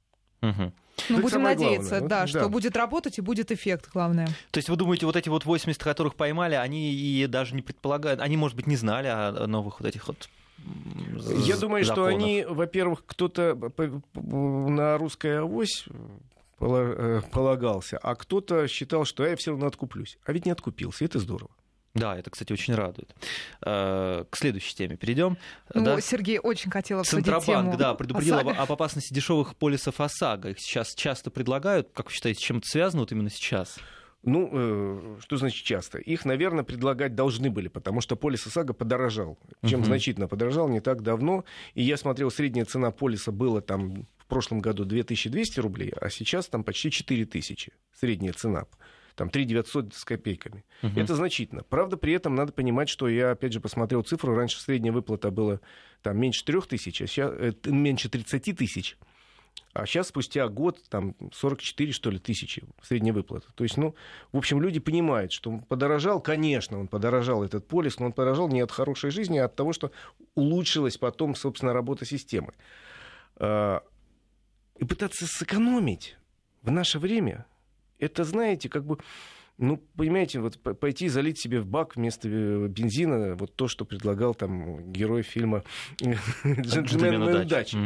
Ну, 1.09 1.19
будем 1.21 1.43
надеяться, 1.43 1.99
главное. 1.99 2.09
да, 2.09 2.19
Вот, 2.21 2.29
что 2.29 2.39
да. 2.39 2.47
будет 2.49 2.77
работать 2.77 3.17
и 3.17 3.21
будет 3.21 3.51
эффект, 3.51 3.89
главное. 3.91 4.27
То 4.51 4.59
есть 4.59 4.69
вы 4.69 4.75
думаете, 4.77 5.05
вот 5.05 5.15
эти 5.15 5.27
вот 5.29 5.43
80, 5.45 5.81
которых 5.83 6.15
поймали, 6.15 6.55
они 6.55 6.93
и 6.93 7.27
даже 7.27 7.53
не 7.55 7.61
предполагают, 7.61 8.21
они, 8.21 8.37
может 8.37 8.55
быть, 8.55 8.67
не 8.67 8.75
знали 8.75 9.07
о 9.07 9.47
новых 9.47 9.79
вот 9.79 9.87
этих 9.89 10.07
вот 10.07 10.29
Я 11.37 11.57
думаю, 11.57 11.83
что 11.85 12.05
они, 12.05 12.45
во-первых, 12.47 13.03
кто-то 13.05 13.57
на 14.15 14.97
русская 14.97 15.39
авось 15.41 15.85
э, 16.59 17.21
полагался, 17.31 17.97
а 17.97 18.15
кто-то 18.15 18.67
считал, 18.67 19.05
что 19.05 19.25
я 19.25 19.35
все 19.35 19.51
равно 19.51 19.67
откуплюсь. 19.67 20.17
А 20.25 20.33
ведь 20.33 20.45
не 20.45 20.51
откупился, 20.51 21.03
и 21.03 21.07
это 21.07 21.19
здорово. 21.19 21.51
Да, 21.93 22.17
это, 22.17 22.29
кстати, 22.29 22.51
очень 22.51 22.75
радует. 22.75 23.15
Э, 23.65 24.25
К 24.29 24.35
следующей 24.37 24.75
теме 24.75 24.97
перейдем. 24.97 25.37
Ну, 25.73 25.85
Да? 25.85 26.01
Сергей 26.01 26.39
очень 26.39 26.69
хотел 26.69 26.99
обсудить 26.99 27.25
Центробанк, 27.25 27.67
тему 27.67 27.77
да, 27.77 27.93
предупредил 27.93 28.35
об, 28.37 28.47
ОСАГО. 28.49 28.61
об 28.63 28.71
опасности 28.73 29.13
дешевых 29.13 29.55
полисов 29.55 30.01
ОСАГО. 30.01 30.49
Их 30.49 30.59
сейчас 30.59 30.93
часто 30.93 31.31
предлагают. 31.31 31.89
Как 31.93 32.07
вы 32.07 32.11
считаете, 32.11 32.39
с 32.41 32.43
чем 32.43 32.57
это 32.57 32.67
связано 32.67 33.01
вот 33.03 33.13
именно 33.13 33.29
сейчас? 33.29 33.77
Ну, 34.25 34.49
э, 34.51 35.15
что 35.21 35.37
значит 35.37 35.63
часто? 35.65 35.99
Их, 35.99 36.25
наверное, 36.25 36.63
предлагать 36.63 37.15
должны 37.15 37.49
были, 37.49 37.67
потому 37.67 38.01
что 38.01 38.15
полис 38.15 38.45
ОСАГО 38.47 38.73
подорожал. 38.73 39.37
Чем 39.65 39.79
Мгм. 39.79 39.85
значительно 39.85 40.27
подорожал 40.27 40.67
не 40.67 40.81
так 40.81 41.01
давно. 41.03 41.45
И 41.75 41.83
я 41.83 41.95
смотрел, 41.97 42.31
средняя 42.31 42.65
цена 42.65 42.91
полиса 42.91 43.31
была 43.31 43.61
там 43.61 44.07
в 44.17 44.25
прошлом 44.27 44.59
году 44.59 44.83
2200 44.85 45.59
рублей, 45.59 45.93
а 46.01 46.09
сейчас 46.09 46.47
там 46.47 46.63
почти 46.63 46.89
4000 46.89 47.71
средняя 47.93 48.33
цена. 48.33 48.65
Там 49.15 49.29
3 49.29 49.45
900 49.45 49.93
с 49.93 50.03
копейками. 50.03 50.65
Мгм. 50.81 50.99
Это 50.99 51.15
значительно. 51.15 51.63
Правда, 51.63 51.95
при 51.95 52.11
этом 52.13 52.35
надо 52.35 52.51
понимать, 52.51 52.89
что 52.89 53.07
я, 53.07 53.31
опять 53.31 53.53
же, 53.53 53.61
посмотрел 53.61 54.01
цифру. 54.01 54.35
Раньше 54.35 54.59
средняя 54.59 54.91
выплата 54.91 55.31
была 55.31 55.61
там 56.01 56.19
меньше 56.19 56.43
3 56.43 56.67
тысяч, 56.67 57.01
а 57.01 57.07
сейчас 57.07 57.31
э, 57.33 57.53
меньше 57.67 58.09
30 58.09 58.57
тысяч. 58.57 58.97
А 59.73 59.85
сейчас, 59.85 60.07
спустя 60.07 60.47
год, 60.47 60.81
там 60.89 61.15
44, 61.33 61.91
что 61.91 62.09
ли, 62.09 62.17
тысячи 62.17 62.63
средняя 62.81 63.13
выплата. 63.13 63.47
То 63.55 63.65
есть, 63.65 63.75
ну, 63.75 63.93
в 64.31 64.37
общем, 64.37 64.61
люди 64.61 64.79
понимают, 64.79 65.33
что 65.33 65.49
он 65.49 65.59
подорожал, 65.59 66.21
конечно, 66.21 66.79
он 66.79 66.87
подорожал 66.87 67.43
этот 67.43 67.67
полис, 67.67 67.99
но 67.99 68.05
он 68.05 68.13
подорожал 68.13 68.47
не 68.47 68.61
от 68.61 68.71
хорошей 68.71 69.09
жизни, 69.09 69.37
а 69.37 69.45
от 69.45 69.55
того, 69.55 69.73
что 69.73 69.91
улучшилась 70.33 70.97
потом, 70.97 71.35
собственно, 71.35 71.73
работа 71.73 72.05
системы. 72.05 72.53
А, 73.35 73.83
И 74.79 74.85
пытаться 74.85 75.27
сэкономить 75.27 76.17
в 76.61 76.71
наше 76.71 76.97
время, 76.97 77.45
это, 77.99 78.23
знаете, 78.23 78.69
как 78.69 78.85
бы, 78.85 78.99
ну, 79.57 79.77
понимаете, 79.95 80.39
вот 80.39 80.59
пойти 80.79 81.07
залить 81.07 81.39
себе 81.39 81.61
в 81.61 81.65
бак 81.65 81.95
вместо 81.95 82.27
э, 82.27 82.67
бензина 82.67 83.35
вот 83.35 83.55
то, 83.55 83.67
что 83.67 83.85
предлагал 83.85 84.35
там 84.35 84.91
герой 84.91 85.21
фильма 85.21 85.63
«Джентльмен 86.01 87.21
удачи». 87.21 87.77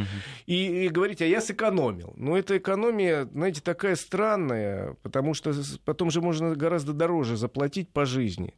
И, 0.46 0.86
и 0.86 0.88
говорить, 0.88 1.22
а 1.22 1.26
я 1.26 1.40
сэкономил. 1.40 2.12
Но 2.16 2.36
эта 2.36 2.58
экономия, 2.58 3.26
знаете, 3.26 3.60
такая 3.60 3.94
странная, 3.94 4.96
потому 5.02 5.34
что 5.34 5.52
потом 5.84 6.10
же 6.10 6.20
можно 6.20 6.56
гораздо 6.56 6.92
дороже 6.92 7.36
заплатить 7.36 7.90
по 7.90 8.04
жизни. 8.04 8.54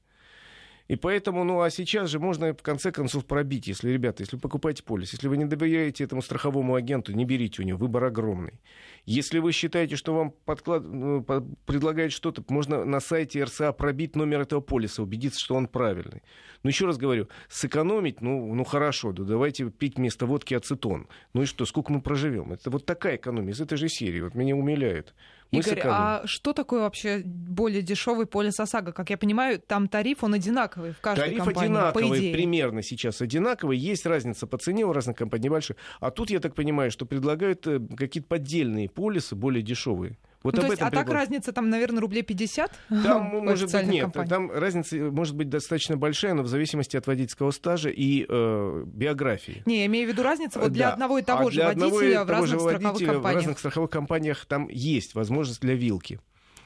И 0.88 0.96
поэтому, 0.96 1.44
ну, 1.44 1.60
а 1.60 1.70
сейчас 1.70 2.10
же 2.10 2.18
можно 2.18 2.52
в 2.52 2.62
конце 2.62 2.92
концов 2.92 3.24
пробить, 3.24 3.66
если, 3.66 3.90
ребята, 3.90 4.22
если 4.22 4.36
вы 4.36 4.40
покупаете 4.40 4.82
полис, 4.82 5.12
если 5.12 5.28
вы 5.28 5.36
не 5.36 5.44
доверяете 5.44 6.04
этому 6.04 6.22
страховому 6.22 6.74
агенту, 6.74 7.12
не 7.12 7.24
берите 7.24 7.62
у 7.62 7.64
него, 7.64 7.78
выбор 7.78 8.04
огромный. 8.04 8.60
Если 9.04 9.38
вы 9.38 9.52
считаете, 9.52 9.96
что 9.96 10.14
вам 10.14 10.32
подклад... 10.44 10.84
ну, 10.84 11.24
предлагают 11.66 12.12
что-то, 12.12 12.44
можно 12.48 12.84
на 12.84 13.00
сайте 13.00 13.42
РСА 13.44 13.72
пробить 13.72 14.16
номер 14.16 14.42
этого 14.42 14.60
полиса, 14.60 15.02
убедиться, 15.02 15.40
что 15.40 15.54
он 15.54 15.66
правильный. 15.66 16.22
Но 16.62 16.70
еще 16.70 16.86
раз 16.86 16.96
говорю, 16.96 17.28
сэкономить, 17.48 18.20
ну, 18.20 18.54
ну 18.54 18.64
хорошо, 18.64 19.12
да 19.12 19.24
давайте 19.24 19.70
пить 19.70 19.96
вместо 19.96 20.26
водки 20.26 20.54
ацетон. 20.54 21.08
Ну 21.34 21.42
и 21.42 21.46
что, 21.46 21.64
сколько 21.64 21.92
мы 21.92 22.00
проживем? 22.00 22.52
Это 22.52 22.70
вот 22.70 22.86
такая 22.86 23.16
экономия 23.16 23.52
из 23.52 23.60
этой 23.60 23.76
же 23.76 23.88
серии. 23.88 24.20
Вот 24.20 24.34
меня 24.34 24.54
умиляет. 24.54 25.14
Мы 25.52 25.58
Игорь, 25.58 25.82
а 25.84 26.22
что 26.24 26.54
такое 26.54 26.80
вообще 26.80 27.22
более 27.24 27.82
дешевый 27.82 28.24
полис 28.26 28.58
ОСАГО? 28.58 28.92
Как 28.92 29.10
я 29.10 29.18
понимаю, 29.18 29.60
там 29.60 29.86
тариф, 29.86 30.24
он 30.24 30.32
одинаковый 30.32 30.92
в 30.92 31.00
каждой 31.00 31.24
Тариф 31.24 31.44
компании, 31.44 31.54
по 31.54 31.62
одинаковый, 31.62 32.18
идее. 32.18 32.34
примерно 32.34 32.82
сейчас 32.82 33.20
одинаковый. 33.20 33.76
Есть 33.76 34.06
разница 34.06 34.46
по 34.46 34.56
цене 34.56 34.86
у 34.86 34.92
разных 34.94 35.16
компаний 35.16 35.44
небольшая. 35.44 35.76
А 36.00 36.10
тут, 36.10 36.30
я 36.30 36.40
так 36.40 36.54
понимаю, 36.54 36.90
что 36.90 37.04
предлагают 37.04 37.66
э, 37.66 37.80
какие-то 37.96 38.28
поддельные 38.28 38.88
полисы, 38.88 39.34
более 39.34 39.62
дешевые. 39.62 40.16
Вот 40.42 40.54
Ну, 40.54 40.60
об 40.60 40.66
то 40.66 40.72
есть, 40.72 40.82
этом 40.82 40.88
а 40.88 40.90
так 40.90 41.08
разница 41.12 41.52
там, 41.52 41.70
наверное, 41.70 42.00
рублей 42.00 42.22
50? 42.22 42.70
Там, 43.04 43.22
может 43.44 43.72
быть, 43.72 43.86
нет. 43.86 44.02
компаний? 44.02 44.28
Там 44.28 44.50
разница 44.50 44.96
э, 44.96 45.10
может 45.10 45.36
быть 45.36 45.48
достаточно 45.48 45.96
большая, 45.96 46.34
но 46.34 46.42
в 46.42 46.48
зависимости 46.48 46.96
от 46.96 47.06
водительского 47.06 47.50
стажа 47.52 47.90
и 47.90 48.26
э, 48.28 48.82
биографии. 48.86 49.62
Не, 49.66 49.80
я 49.80 49.86
имею 49.86 50.08
в 50.08 50.12
виду 50.12 50.22
разницу 50.22 50.58
вот 50.58 50.72
для 50.72 50.88
Да. 50.88 50.92
одного 50.94 51.18
и 51.18 51.22
того 51.22 51.48
А 51.48 51.50
же 51.50 51.62
водителя 51.62 52.24
в 52.24 52.30
разных 52.30 52.60
страховых 52.60 52.82
водителя 52.82 53.06
В 53.10 53.12
компаниях. 53.14 53.40
разных 53.42 53.58
страховых 53.58 53.90
компаниях 53.90 54.46
там 54.46 54.68
есть 54.68 55.14
возможность 55.14 55.60
для 55.60 55.74
вилки. 55.74 56.20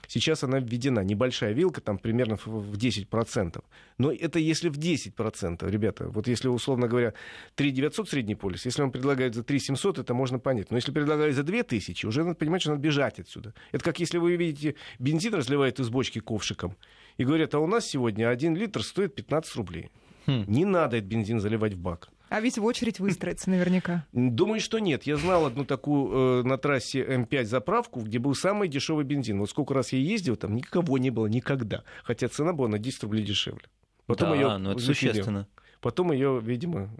Сейчас 0.08 0.44
она 0.44 0.60
введена. 0.60 1.00
Небольшая 1.00 1.52
вилка, 1.52 1.80
там 1.80 1.98
примерно 1.98 2.36
в 2.36 2.76
10%. 2.76 3.62
Но 3.98 4.12
это 4.12 4.38
если 4.38 4.68
в 4.68 4.78
10%, 4.78 5.70
ребята. 5.70 6.08
Вот 6.08 6.28
если, 6.28 6.48
условно 6.48 6.88
говоря, 6.88 7.14
3 7.54 7.70
900 7.70 8.08
средний 8.08 8.34
полис, 8.34 8.64
если 8.64 8.82
вам 8.82 8.90
предлагают 8.90 9.34
за 9.34 9.42
3 9.42 9.58
700, 9.58 9.98
это 9.98 10.14
можно 10.14 10.38
понять. 10.38 10.70
Но 10.70 10.76
если 10.76 10.92
предлагают 10.92 11.34
за 11.34 11.42
2 11.42 11.62
тысячи, 11.62 12.06
уже 12.06 12.24
надо 12.24 12.36
понимать, 12.36 12.62
что 12.62 12.70
надо 12.70 12.82
бежать 12.82 13.18
отсюда. 13.18 13.54
Это 13.72 13.84
как 13.84 14.00
если 14.00 14.18
вы 14.18 14.36
видите, 14.36 14.74
бензин 14.98 15.34
разливают 15.34 15.80
из 15.80 15.88
бочки 15.88 16.20
ковшиком 16.20 16.76
и 17.16 17.24
говорят, 17.24 17.54
а 17.54 17.58
у 17.58 17.66
нас 17.66 17.86
сегодня 17.86 18.28
1 18.28 18.56
литр 18.56 18.82
стоит 18.82 19.14
15 19.14 19.56
рублей. 19.56 19.90
Хм. 20.26 20.44
Не 20.46 20.64
надо 20.64 20.96
этот 20.96 21.08
бензин 21.08 21.40
заливать 21.40 21.74
в 21.74 21.78
бак. 21.78 22.08
А 22.28 22.40
ведь 22.40 22.58
в 22.58 22.64
очередь 22.64 22.98
выстроиться 22.98 23.50
наверняка. 23.50 24.04
Думаю, 24.12 24.60
что 24.60 24.78
нет. 24.78 25.04
Я 25.04 25.16
знал 25.16 25.46
одну 25.46 25.64
такую 25.64 26.40
э, 26.40 26.42
на 26.42 26.58
трассе 26.58 27.04
М5 27.04 27.44
заправку, 27.44 28.00
где 28.00 28.18
был 28.18 28.34
самый 28.34 28.68
дешевый 28.68 29.04
бензин. 29.04 29.38
Вот 29.38 29.50
сколько 29.50 29.74
раз 29.74 29.92
я 29.92 29.98
ездил, 30.00 30.36
там 30.36 30.54
никого 30.54 30.98
не 30.98 31.10
было 31.10 31.26
никогда. 31.26 31.84
Хотя 32.02 32.28
цена 32.28 32.52
была 32.52 32.68
на 32.68 32.78
10 32.78 33.04
рублей 33.04 33.24
дешевле. 33.24 33.62
Потом 34.06 34.30
да, 34.30 34.34
ее 34.34 34.58
ну 34.58 34.72
это 34.72 34.80
существенно. 34.80 35.46
Потом 35.80 36.10
ее, 36.10 36.40
видимо, 36.42 36.90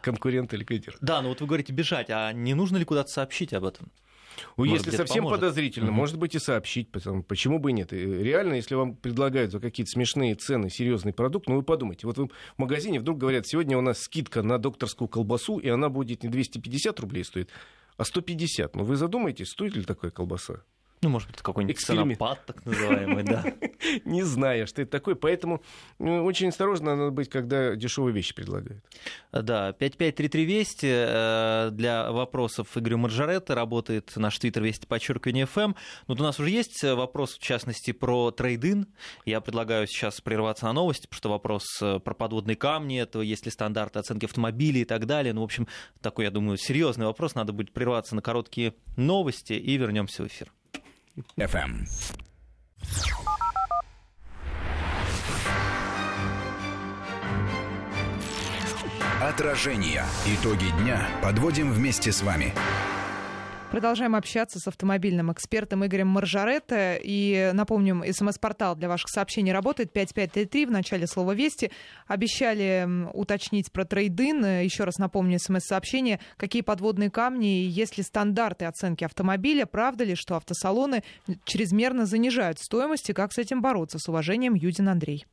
конкуренты 0.00 0.56
ликвидируют. 0.56 1.02
Да, 1.02 1.22
но 1.22 1.30
вот 1.30 1.40
вы 1.40 1.46
говорите 1.46 1.72
бежать, 1.72 2.08
а 2.10 2.32
не 2.32 2.54
нужно 2.54 2.76
ли 2.76 2.84
куда-то 2.84 3.10
сообщить 3.10 3.52
об 3.52 3.64
этом? 3.64 3.90
Ну, 4.56 4.64
если 4.64 4.90
совсем 4.90 5.24
поможет. 5.24 5.40
подозрительно, 5.40 5.88
угу. 5.88 5.96
может 5.96 6.18
быть 6.18 6.34
и 6.34 6.38
сообщить, 6.38 6.90
потому, 6.90 7.22
почему 7.22 7.58
бы 7.58 7.70
и 7.70 7.72
нет. 7.72 7.92
И 7.92 7.96
реально, 7.96 8.54
если 8.54 8.74
вам 8.74 8.96
предлагают 8.96 9.52
за 9.52 9.60
какие-то 9.60 9.90
смешные 9.90 10.34
цены 10.34 10.70
серьезный 10.70 11.12
продукт, 11.12 11.48
ну 11.48 11.56
вы 11.56 11.62
подумайте, 11.62 12.06
вот 12.06 12.18
вы 12.18 12.28
в 12.28 12.58
магазине 12.58 13.00
вдруг 13.00 13.18
говорят, 13.18 13.46
сегодня 13.46 13.76
у 13.78 13.80
нас 13.80 14.00
скидка 14.00 14.42
на 14.42 14.58
докторскую 14.58 15.08
колбасу, 15.08 15.58
и 15.58 15.68
она 15.68 15.88
будет 15.88 16.22
не 16.22 16.28
250 16.28 17.00
рублей 17.00 17.24
стоит, 17.24 17.50
а 17.96 18.04
150. 18.04 18.76
Ну 18.76 18.84
вы 18.84 18.96
задумайтесь, 18.96 19.48
стоит 19.48 19.76
ли 19.76 19.84
такая 19.84 20.10
колбаса? 20.10 20.62
Ну, 21.02 21.08
может 21.08 21.28
быть, 21.28 21.42
какой-нибудь 21.42 21.76
ксенопат, 21.76 22.46
так 22.46 22.64
называемый, 22.64 23.24
да. 23.24 23.44
Не 24.04 24.22
знаю, 24.22 24.68
что 24.68 24.82
это 24.82 24.92
такое, 24.92 25.16
поэтому 25.16 25.60
ну, 25.98 26.24
очень 26.24 26.48
осторожно 26.48 26.94
надо 26.94 27.10
быть, 27.10 27.28
когда 27.28 27.74
дешевые 27.74 28.14
вещи 28.14 28.32
предлагают. 28.32 28.84
Да, 29.32 29.72
5533 29.72 30.44
Вести 30.44 30.86
э, 30.88 31.70
для 31.72 32.12
вопросов 32.12 32.68
Игоря 32.76 32.98
Маржаретта 32.98 33.56
работает 33.56 34.12
наш 34.14 34.38
твиттер 34.38 34.62
Вести 34.62 34.86
подчеркивание 34.86 35.46
FM. 35.46 35.62
Эм. 35.62 35.76
Вот 36.06 36.20
у 36.20 36.22
нас 36.22 36.38
уже 36.38 36.50
есть 36.50 36.84
вопрос, 36.84 37.34
в 37.34 37.42
частности, 37.42 37.90
про 37.90 38.30
трейдин. 38.30 38.86
Я 39.24 39.40
предлагаю 39.40 39.88
сейчас 39.88 40.20
прерваться 40.20 40.66
на 40.66 40.72
новости, 40.72 41.08
потому 41.08 41.18
что 41.18 41.30
вопрос 41.30 41.64
э, 41.82 41.98
про 41.98 42.14
подводные 42.14 42.54
камни, 42.54 43.02
то 43.10 43.22
есть 43.22 43.44
ли 43.44 43.50
стандарты 43.50 43.98
оценки 43.98 44.26
автомобилей 44.26 44.82
и 44.82 44.84
так 44.84 45.06
далее. 45.06 45.32
Ну, 45.32 45.40
в 45.40 45.44
общем, 45.44 45.66
такой, 46.00 46.26
я 46.26 46.30
думаю, 46.30 46.58
серьезный 46.58 47.06
вопрос. 47.06 47.34
Надо 47.34 47.52
будет 47.52 47.72
прерваться 47.72 48.14
на 48.14 48.22
короткие 48.22 48.74
новости 48.96 49.54
и 49.54 49.76
вернемся 49.76 50.22
в 50.22 50.28
эфир. 50.28 50.52
FM. 51.36 51.86
Отражение. 59.20 60.04
Итоги 60.26 60.70
дня 60.80 61.06
подводим 61.22 61.72
вместе 61.72 62.12
с 62.12 62.22
вами. 62.22 62.54
Продолжаем 63.72 64.14
общаться 64.14 64.58
с 64.58 64.68
автомобильным 64.68 65.32
экспертом 65.32 65.86
Игорем 65.86 66.08
Маржаретто. 66.08 66.98
И 67.02 67.52
напомним, 67.54 68.04
смс-портал 68.04 68.76
для 68.76 68.86
ваших 68.86 69.08
сообщений 69.08 69.50
работает 69.50 69.94
5533 69.94 70.66
в 70.66 70.70
начале 70.70 71.06
слова 71.06 71.32
«Вести». 71.34 71.70
Обещали 72.06 72.86
уточнить 73.14 73.72
про 73.72 73.86
трейдин. 73.86 74.44
Еще 74.60 74.84
раз 74.84 74.98
напомню 74.98 75.38
смс-сообщение. 75.38 76.20
Какие 76.36 76.60
подводные 76.60 77.10
камни 77.10 77.62
и 77.62 77.66
есть 77.66 77.96
ли 77.96 78.02
стандарты 78.02 78.66
оценки 78.66 79.04
автомобиля? 79.04 79.64
Правда 79.64 80.04
ли, 80.04 80.16
что 80.16 80.36
автосалоны 80.36 81.02
чрезмерно 81.46 82.04
занижают 82.04 82.58
стоимости? 82.58 83.12
Как 83.12 83.32
с 83.32 83.38
этим 83.38 83.62
бороться? 83.62 83.98
С 83.98 84.06
уважением, 84.06 84.52
Юдин 84.52 84.90
Андрей. 84.90 85.24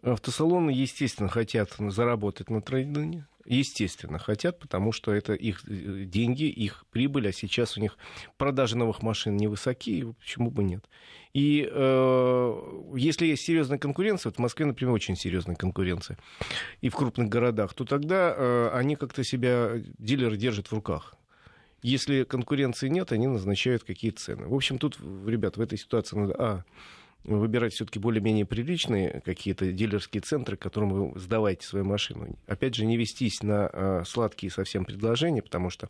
Автосалоны, 0.00 0.70
естественно, 0.70 1.28
хотят 1.28 1.70
заработать 1.76 2.50
на 2.50 2.62
трейдине 2.62 3.26
естественно, 3.46 4.18
хотят, 4.18 4.58
потому 4.58 4.92
что 4.92 5.12
это 5.12 5.34
их 5.34 5.62
э, 5.66 6.04
деньги, 6.04 6.44
их 6.44 6.84
прибыль, 6.90 7.28
а 7.28 7.32
сейчас 7.32 7.76
у 7.76 7.80
них 7.80 7.96
продажи 8.36 8.76
новых 8.76 9.02
машин 9.02 9.36
невысокие, 9.36 10.14
почему 10.14 10.50
бы 10.50 10.64
нет. 10.64 10.88
И 11.32 11.68
э, 11.70 12.82
если 12.96 13.26
есть 13.26 13.44
серьезная 13.44 13.78
конкуренция, 13.78 14.30
вот 14.30 14.36
в 14.36 14.40
Москве, 14.40 14.66
например, 14.66 14.94
очень 14.94 15.16
серьезная 15.16 15.56
конкуренция, 15.56 16.18
и 16.80 16.88
в 16.88 16.94
крупных 16.94 17.28
городах, 17.28 17.74
то 17.74 17.84
тогда 17.84 18.34
э, 18.36 18.70
они 18.72 18.96
как-то 18.96 19.24
себя, 19.24 19.72
дилеры 19.98 20.36
держат 20.36 20.68
в 20.68 20.72
руках. 20.72 21.14
Если 21.82 22.24
конкуренции 22.24 22.88
нет, 22.88 23.12
они 23.12 23.26
назначают 23.26 23.84
какие 23.84 24.10
цены. 24.10 24.46
В 24.46 24.54
общем, 24.54 24.78
тут, 24.78 24.98
ребят, 25.26 25.58
в 25.58 25.60
этой 25.60 25.76
ситуации 25.76 26.16
надо, 26.16 26.34
а, 26.38 26.64
выбирать 27.24 27.72
все-таки 27.72 27.98
более-менее 27.98 28.44
приличные 28.44 29.22
какие-то 29.24 29.72
дилерские 29.72 30.20
центры, 30.20 30.56
которым 30.56 30.90
вы 30.90 31.18
сдаваете 31.18 31.66
свою 31.66 31.84
машину. 31.84 32.36
Опять 32.46 32.74
же, 32.74 32.86
не 32.86 32.96
вестись 32.96 33.42
на 33.42 33.70
э, 33.72 34.02
сладкие 34.06 34.50
совсем 34.50 34.84
предложения, 34.84 35.42
потому 35.42 35.70
что 35.70 35.88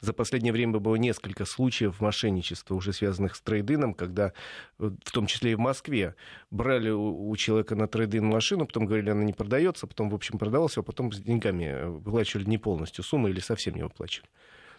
за 0.00 0.12
последнее 0.12 0.52
время 0.52 0.78
было 0.78 0.96
несколько 0.96 1.44
случаев 1.44 2.00
мошенничества, 2.00 2.74
уже 2.74 2.92
связанных 2.92 3.36
с 3.36 3.40
трейдином, 3.40 3.94
когда, 3.94 4.32
в 4.78 5.10
том 5.12 5.26
числе 5.26 5.52
и 5.52 5.54
в 5.54 5.60
Москве, 5.60 6.14
брали 6.50 6.90
у 6.90 7.34
человека 7.36 7.74
на 7.74 7.88
трейдин 7.88 8.26
машину, 8.26 8.66
потом 8.66 8.86
говорили, 8.86 9.10
она 9.10 9.24
не 9.24 9.32
продается, 9.32 9.86
потом, 9.86 10.10
в 10.10 10.14
общем, 10.14 10.38
продавался, 10.38 10.80
а 10.80 10.82
потом 10.82 11.12
с 11.12 11.20
деньгами 11.20 11.86
выплачивали 11.86 12.44
не 12.44 12.58
полностью 12.58 13.04
сумму 13.04 13.28
или 13.28 13.40
совсем 13.40 13.74
не 13.76 13.82
выплачивали. 13.82 14.28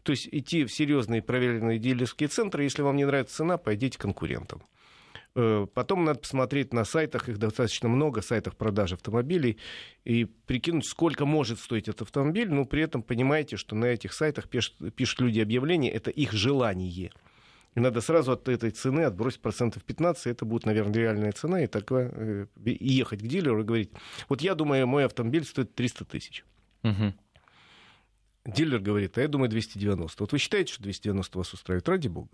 То 0.04 0.12
есть 0.12 0.30
идти 0.32 0.66
в 0.66 0.72
серьезные 0.72 1.24
проверенные 1.24 1.80
дилерские 1.80 2.30
центры, 2.30 2.64
если 2.64 2.84
вам 2.84 2.96
не 2.96 3.06
нравится 3.06 3.38
цена, 3.38 3.58
пойдите 3.58 3.98
к 3.98 4.02
конкурентам. 4.02 4.62
Э, 5.36 5.68
потом 5.74 6.06
надо 6.06 6.20
посмотреть 6.20 6.74
на 6.74 6.86
сайтах, 6.86 7.28
их 7.28 7.38
достаточно 7.38 7.90
много, 7.90 8.22
сайтах 8.22 8.56
продажи 8.56 8.96
автомобилей, 8.96 9.58
и 10.06 10.26
прикинуть, 10.26 10.88
сколько 10.88 11.26
может 11.26 11.60
стоить 11.60 11.90
этот 11.90 12.04
автомобиль, 12.04 12.50
но 12.50 12.64
при 12.64 12.84
этом 12.84 13.04
понимаете, 13.04 13.58
что 13.58 13.76
на 13.76 13.86
этих 13.86 14.14
сайтах 14.14 14.48
пишут, 14.48 14.76
пишут 14.96 15.20
люди 15.20 15.42
объявления, 15.42 15.92
это 15.92 16.10
их 16.10 16.32
желание. 16.32 17.12
И 17.76 17.80
надо 17.82 18.00
сразу 18.00 18.32
от 18.32 18.48
этой 18.48 18.72
цены 18.72 19.02
отбросить 19.02 19.42
процентов 19.42 19.84
15, 19.84 20.28
это 20.28 20.46
будет, 20.46 20.66
наверное, 20.66 20.96
реальная 20.96 21.34
цена, 21.34 21.62
и, 21.62 21.68
такое, 21.68 22.12
э, 22.16 22.46
и 22.64 22.94
ехать 22.94 23.20
к 23.20 23.28
дилеру 23.28 23.62
и 23.62 23.66
говорить, 23.66 23.92
вот 24.30 24.42
я 24.42 24.56
думаю, 24.56 24.88
мой 24.88 25.04
автомобиль 25.04 25.44
стоит 25.44 25.76
300 25.76 26.06
тысяч. 26.06 26.46
Угу. 26.84 27.14
Дилер 28.46 28.80
говорит, 28.80 29.18
а 29.18 29.22
я 29.22 29.28
думаю 29.28 29.50
290. 29.50 30.24
Вот 30.24 30.32
вы 30.32 30.38
считаете, 30.38 30.72
что 30.72 30.84
290 30.84 31.38
вас 31.38 31.52
устраивает? 31.54 31.90
Ради 31.90 32.08
бога. 32.08 32.30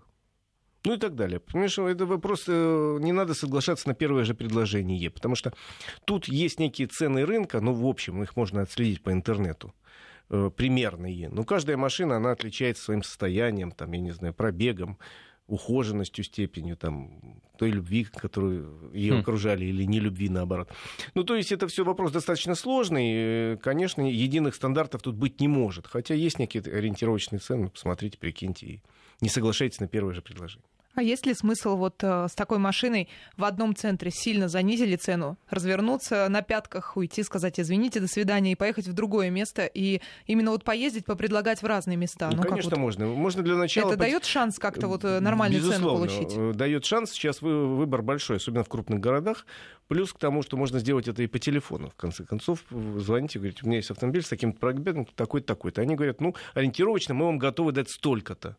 Ну 0.83 0.93
и 0.93 0.97
так 0.97 1.15
далее. 1.15 1.39
Понимаешь, 1.39 1.77
это 1.77 2.05
вопрос, 2.05 2.45
э, 2.47 2.97
не 3.01 3.11
надо 3.11 3.33
соглашаться 3.35 3.87
на 3.87 3.93
первое 3.93 4.23
же 4.23 4.33
предложение, 4.33 5.11
потому 5.11 5.35
что 5.35 5.53
тут 6.05 6.27
есть 6.27 6.59
некие 6.59 6.87
цены 6.87 7.25
рынка, 7.25 7.61
ну, 7.61 7.73
в 7.73 7.85
общем, 7.85 8.23
их 8.23 8.35
можно 8.35 8.61
отследить 8.61 9.03
по 9.03 9.11
интернету 9.11 9.73
э, 10.29 10.49
примерные. 10.55 11.29
Но 11.29 11.43
каждая 11.43 11.77
машина, 11.77 12.17
она 12.17 12.31
отличается 12.31 12.83
своим 12.83 13.03
состоянием, 13.03 13.71
там, 13.71 13.91
я 13.91 13.99
не 13.99 14.11
знаю, 14.11 14.33
пробегом, 14.33 14.97
ухоженностью, 15.45 16.23
степенью 16.23 16.77
там, 16.77 17.41
той 17.57 17.71
любви, 17.71 18.05
которую 18.05 18.91
ее 18.93 19.15
хм. 19.15 19.19
окружали, 19.19 19.65
или 19.65 19.83
не 19.83 19.99
любви, 19.99 20.29
наоборот. 20.29 20.69
Ну, 21.13 21.23
то 21.23 21.35
есть 21.35 21.51
это 21.51 21.67
все 21.67 21.83
вопрос 21.83 22.11
достаточно 22.11 22.55
сложный. 22.55 23.57
Конечно, 23.57 24.09
единых 24.09 24.55
стандартов 24.55 25.01
тут 25.01 25.15
быть 25.15 25.41
не 25.41 25.47
может. 25.47 25.87
Хотя 25.87 26.15
есть 26.15 26.39
некие 26.39 26.63
ориентировочные 26.63 27.39
цены. 27.39 27.69
Посмотрите, 27.69 28.17
прикиньте, 28.17 28.65
и 28.65 28.81
не 29.21 29.29
соглашайтесь 29.29 29.79
на 29.79 29.87
первое 29.87 30.13
же 30.13 30.21
предложение. 30.21 30.65
А 30.93 31.01
есть 31.01 31.25
ли 31.25 31.33
смысл 31.33 31.77
вот 31.77 32.03
э, 32.03 32.27
с 32.27 32.33
такой 32.33 32.57
машиной 32.57 33.07
в 33.37 33.45
одном 33.45 33.75
центре 33.75 34.11
сильно 34.11 34.49
занизили 34.49 34.97
цену, 34.97 35.37
развернуться 35.49 36.27
на 36.27 36.41
пятках, 36.41 36.97
уйти, 36.97 37.23
сказать 37.23 37.59
извините, 37.59 38.01
до 38.01 38.07
свидания 38.07 38.51
и 38.51 38.55
поехать 38.55 38.87
в 38.87 38.93
другое 38.93 39.29
место 39.29 39.65
и 39.65 40.01
именно 40.25 40.51
вот 40.51 40.65
поездить, 40.65 41.05
попредлагать 41.05 41.61
в 41.61 41.65
разные 41.65 41.95
места? 41.95 42.29
Ну, 42.29 42.37
ну 42.37 42.43
конечно, 42.43 42.71
вот... 42.71 42.79
можно. 42.79 43.05
Можно 43.05 43.41
для 43.41 43.55
начала... 43.55 43.91
Это 43.91 43.99
дает 43.99 44.25
шанс 44.25 44.59
как-то 44.59 44.87
вот 44.87 45.05
э, 45.05 45.21
нормальную 45.21 45.61
Безусловно, 45.61 46.07
цену 46.07 46.19
получить? 46.19 46.37
Э, 46.37 46.53
дает 46.53 46.83
шанс. 46.83 47.11
Сейчас 47.11 47.41
выбор 47.41 48.01
большой, 48.01 48.37
особенно 48.37 48.65
в 48.65 48.69
крупных 48.69 48.99
городах. 48.99 49.45
Плюс 49.87 50.11
к 50.11 50.17
тому, 50.17 50.41
что 50.41 50.57
можно 50.57 50.79
сделать 50.79 51.07
это 51.07 51.23
и 51.23 51.27
по 51.27 51.39
телефону. 51.39 51.89
В 51.89 51.95
конце 51.95 52.25
концов, 52.25 52.59
звоните, 52.69 53.39
говорите, 53.39 53.61
у 53.63 53.67
меня 53.67 53.77
есть 53.77 53.91
автомобиль 53.91 54.23
с 54.23 54.29
таким 54.29 54.51
пробегом, 54.51 55.05
такой-то, 55.05 55.47
такой-то. 55.47 55.81
Они 55.81 55.95
говорят, 55.95 56.19
ну, 56.19 56.35
ориентировочно 56.53 57.13
мы 57.13 57.25
вам 57.27 57.37
готовы 57.37 57.71
дать 57.71 57.89
столько-то. 57.89 58.57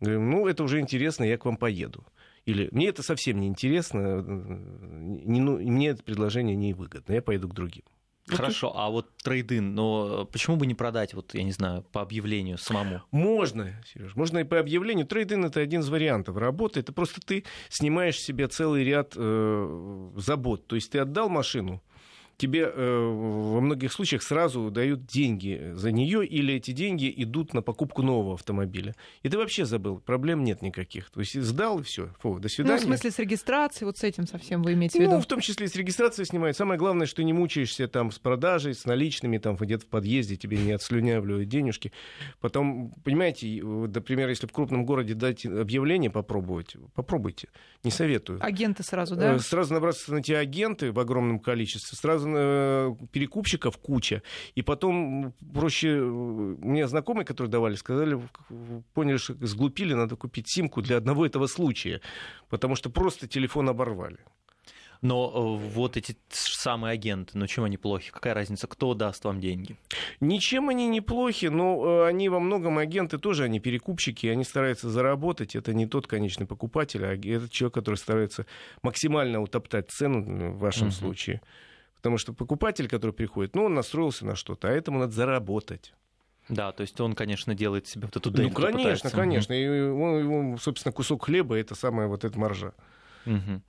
Говорим, 0.00 0.30
ну, 0.30 0.46
это 0.46 0.64
уже 0.64 0.80
интересно, 0.80 1.24
я 1.24 1.36
к 1.36 1.44
вам 1.44 1.56
поеду. 1.56 2.04
Или 2.46 2.68
мне 2.72 2.88
это 2.88 3.02
совсем 3.02 3.38
не 3.38 3.46
интересно, 3.46 4.22
не, 4.22 5.40
ну, 5.40 5.58
мне 5.58 5.88
это 5.88 6.02
предложение 6.02 6.56
не 6.56 6.72
выгодно, 6.72 7.12
я 7.12 7.22
поеду 7.22 7.48
к 7.48 7.54
другим. 7.54 7.84
Хорошо, 8.26 8.72
а 8.76 8.90
вот 8.90 9.16
трейдин, 9.18 9.74
но 9.74 10.24
почему 10.26 10.56
бы 10.56 10.66
не 10.66 10.74
продать, 10.74 11.14
вот, 11.14 11.34
я 11.34 11.42
не 11.42 11.52
знаю, 11.52 11.82
по 11.92 12.00
объявлению 12.00 12.58
самому? 12.58 13.02
Можно, 13.10 13.82
Сереж, 13.86 14.14
можно 14.14 14.38
и 14.38 14.44
по 14.44 14.58
объявлению. 14.58 15.06
Трейдин 15.06 15.44
это 15.44 15.60
один 15.60 15.80
из 15.80 15.88
вариантов 15.88 16.36
работы. 16.36 16.80
Это 16.80 16.92
просто 16.92 17.20
ты 17.20 17.44
снимаешь 17.68 18.18
себе 18.18 18.46
целый 18.46 18.84
ряд 18.84 19.14
э, 19.16 20.10
забот. 20.16 20.66
То 20.66 20.76
есть 20.76 20.92
ты 20.92 20.98
отдал 20.98 21.28
машину, 21.28 21.82
тебе 22.40 22.62
э, 22.62 22.98
во 23.04 23.60
многих 23.60 23.92
случаях 23.92 24.22
сразу 24.22 24.70
дают 24.70 25.06
деньги 25.06 25.72
за 25.74 25.92
нее, 25.92 26.26
или 26.26 26.54
эти 26.54 26.70
деньги 26.70 27.12
идут 27.18 27.52
на 27.54 27.62
покупку 27.62 28.02
нового 28.02 28.34
автомобиля. 28.34 28.94
И 29.22 29.28
ты 29.28 29.36
вообще 29.36 29.66
забыл, 29.66 29.98
проблем 29.98 30.42
нет 30.42 30.62
никаких. 30.62 31.10
То 31.10 31.20
есть 31.20 31.40
сдал 31.40 31.80
и 31.80 31.82
все. 31.82 32.08
Фу, 32.20 32.38
до 32.38 32.48
свидания. 32.48 32.76
Ну, 32.76 32.80
в 32.80 32.84
смысле, 32.84 33.10
с 33.10 33.18
регистрацией, 33.18 33.86
вот 33.86 33.98
с 33.98 34.04
этим 34.04 34.26
совсем 34.26 34.62
вы 34.62 34.72
имеете 34.72 34.98
в 34.98 35.02
виду? 35.02 35.12
Ну, 35.12 35.20
в 35.20 35.26
том 35.26 35.40
числе 35.40 35.66
и 35.66 35.68
с 35.68 35.76
регистрацией 35.76 36.26
снимают. 36.26 36.56
Самое 36.56 36.78
главное, 36.78 37.06
что 37.06 37.22
не 37.22 37.32
мучаешься 37.32 37.86
там 37.88 38.10
с 38.10 38.18
продажей, 38.18 38.74
с 38.74 38.86
наличными, 38.86 39.36
там 39.38 39.56
где-то 39.56 39.84
в 39.84 39.88
подъезде 39.88 40.36
тебе 40.36 40.56
не 40.56 40.72
отслюнявливают 40.72 41.48
денежки. 41.48 41.92
Потом, 42.40 42.92
понимаете, 43.04 43.62
например, 43.62 44.30
если 44.30 44.46
в 44.46 44.52
крупном 44.52 44.86
городе 44.86 45.14
дать 45.14 45.44
объявление 45.44 46.10
попробовать, 46.10 46.76
попробуйте. 46.94 47.48
Не 47.84 47.90
советую. 47.90 48.38
Агенты 48.42 48.82
сразу, 48.82 49.16
да? 49.16 49.34
Э, 49.34 49.38
сразу 49.38 49.74
набраться 49.74 50.12
на 50.12 50.18
эти 50.18 50.32
агенты 50.32 50.92
в 50.92 50.98
огромном 50.98 51.38
количестве, 51.38 51.96
сразу 51.96 52.29
э, 52.36 52.94
перекупщиков 53.12 53.76
куча. 53.78 54.22
И 54.54 54.62
потом 54.62 55.32
проще... 55.54 55.88
э, 55.88 56.00
Мне 56.02 56.86
знакомые, 56.88 57.24
которые 57.24 57.50
давали, 57.50 57.74
сказали, 57.76 58.20
поняли, 58.94 59.16
что 59.18 59.34
сглупили, 59.46 59.94
надо 59.94 60.16
купить 60.16 60.46
симку 60.48 60.82
для 60.82 60.96
одного 60.96 61.26
этого 61.26 61.46
случая. 61.46 62.00
Потому 62.48 62.74
что 62.76 62.90
просто 62.90 63.26
телефон 63.26 63.68
оборвали. 63.68 64.18
Но 65.02 65.30
э, 65.34 65.68
вот 65.74 65.96
эти 65.96 66.14
самые 66.28 66.92
агенты, 66.92 67.38
ну 67.38 67.46
чем 67.46 67.64
они 67.64 67.78
плохи? 67.78 68.10
Какая 68.12 68.34
разница, 68.34 68.66
кто 68.66 68.92
даст 68.92 69.24
вам 69.24 69.40
деньги? 69.40 69.76
Ничем 70.20 70.68
они 70.68 70.88
не 70.88 71.00
плохи, 71.00 71.46
но 71.46 72.04
они 72.04 72.28
во 72.28 72.38
многом 72.38 72.76
агенты 72.76 73.16
тоже, 73.16 73.44
они 73.44 73.60
перекупщики, 73.60 74.26
они 74.26 74.44
стараются 74.44 74.90
заработать. 74.90 75.56
Это 75.56 75.72
не 75.72 75.86
тот 75.86 76.06
конечный 76.06 76.46
покупатель, 76.46 77.02
а 77.06 77.14
это 77.14 77.48
человек, 77.48 77.72
который 77.72 77.94
старается 77.94 78.44
максимально 78.82 79.40
утоптать 79.40 79.90
цену 79.90 80.50
в 80.52 80.58
вашем 80.58 80.88
Мгм. 80.88 80.92
случае. 80.92 81.40
Потому 82.00 82.16
что 82.16 82.32
покупатель, 82.32 82.88
который 82.88 83.12
приходит, 83.12 83.54
ну, 83.54 83.64
он 83.64 83.74
настроился 83.74 84.24
на 84.24 84.34
что-то, 84.34 84.68
а 84.68 84.70
этому 84.70 84.98
надо 84.98 85.12
заработать. 85.12 85.92
Да, 86.48 86.72
то 86.72 86.80
есть 86.80 86.98
он, 87.00 87.14
конечно, 87.14 87.54
делает 87.54 87.86
себе 87.86 88.06
вот 88.06 88.16
эту 88.16 88.30
Ну, 88.30 88.36
дельту. 88.38 88.54
конечно, 88.54 88.78
пытается. 88.78 89.10
конечно. 89.10 89.52
И 89.52 89.68
он, 89.68 90.26
он, 90.52 90.58
собственно, 90.58 90.92
кусок 90.92 91.26
хлеба 91.26 91.56
это 91.56 91.74
самая 91.74 92.06
вот 92.08 92.24
эта 92.24 92.38
маржа. 92.38 92.72
Мгм. 93.26 93.62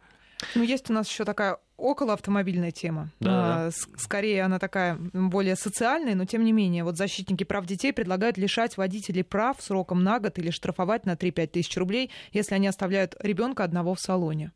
Ну, 0.55 0.63
есть 0.63 0.89
у 0.89 0.93
нас 0.93 1.07
еще 1.07 1.23
такая 1.25 1.57
околоавтомобильная 1.77 2.71
тема. 2.71 3.09
Да, 3.19 3.67
А, 3.67 3.71
Скорее, 3.97 4.43
она 4.43 4.57
такая 4.57 4.95
более 5.13 5.55
социальная, 5.55 6.15
но 6.15 6.25
тем 6.25 6.43
не 6.43 6.51
менее. 6.53 6.83
Вот 6.83 6.97
защитники 6.97 7.43
прав 7.43 7.65
детей 7.65 7.93
предлагают 7.93 8.37
лишать 8.37 8.77
водителей 8.77 9.23
прав 9.23 9.61
сроком 9.61 10.03
на 10.03 10.19
год 10.19 10.39
или 10.39 10.49
штрафовать 10.49 11.05
на 11.05 11.15
3-5 11.15 11.47
тысяч 11.47 11.77
рублей, 11.77 12.09
если 12.31 12.55
они 12.55 12.67
оставляют 12.67 13.15
ребенка 13.19 13.63
одного 13.63 13.93
в 13.93 13.99
салоне. 13.99 14.51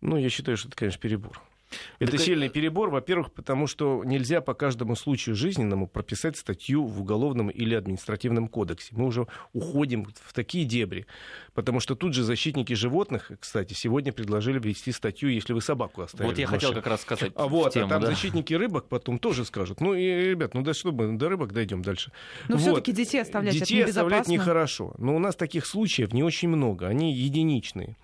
Ну, 0.00 0.16
я 0.16 0.28
считаю, 0.30 0.56
что 0.56 0.68
это, 0.68 0.76
конечно, 0.76 1.00
перебор. 1.00 1.40
Это 1.98 2.12
Так, 2.12 2.20
сильный 2.20 2.48
перебор, 2.48 2.90
во-первых, 2.90 3.32
потому 3.32 3.66
что 3.66 4.02
нельзя 4.04 4.40
по 4.40 4.54
каждому 4.54 4.96
случаю 4.96 5.34
жизненному 5.34 5.86
прописать 5.86 6.36
статью 6.36 6.84
в 6.84 7.00
уголовном 7.00 7.48
или 7.48 7.74
административном 7.74 8.48
кодексе. 8.48 8.88
Мы 8.92 9.06
уже 9.06 9.26
уходим 9.52 10.06
в 10.24 10.32
такие 10.32 10.64
дебри, 10.64 11.06
потому 11.54 11.80
что 11.80 11.94
тут 11.94 12.14
же 12.14 12.22
защитники 12.22 12.72
животных, 12.74 13.30
кстати, 13.40 13.74
сегодня 13.74 14.12
предложили 14.12 14.58
ввести 14.58 14.92
статью, 14.92 15.28
если 15.30 15.52
вы 15.52 15.60
собаку 15.60 16.02
оставили. 16.02 16.28
Вот 16.28 16.38
я 16.38 16.46
хотел 16.46 16.70
машине. 16.70 16.82
как 16.82 16.90
раз 16.90 17.02
сказать 17.02 17.32
А 17.34 17.46
вот, 17.46 17.72
тему, 17.72 17.86
а 17.86 17.88
там 17.88 18.02
да. 18.02 18.08
защитники 18.08 18.54
рыбок 18.54 18.88
потом 18.88 19.18
тоже 19.18 19.44
скажут. 19.44 19.80
Ну, 19.80 19.94
и, 19.94 20.04
ребят, 20.30 20.54
ну 20.54 20.62
да 20.62 20.74
что 20.74 20.92
мы, 20.92 21.16
до 21.16 21.28
рыбок 21.28 21.52
дойдем 21.52 21.82
дальше. 21.82 22.12
Но 22.48 22.56
Вот. 22.56 22.62
все-таки 22.62 22.92
детей 22.92 23.20
оставлять 23.20 23.54
Детей 23.54 23.80
это 23.80 23.90
оставлять 23.90 24.28
нехорошо. 24.28 24.94
Но 24.98 25.14
у 25.14 25.18
нас 25.18 25.36
таких 25.36 25.66
случаев 25.66 26.12
не 26.12 26.22
очень 26.22 26.48
много. 26.48 26.86
Они 26.86 27.12
единичные. 27.12 27.96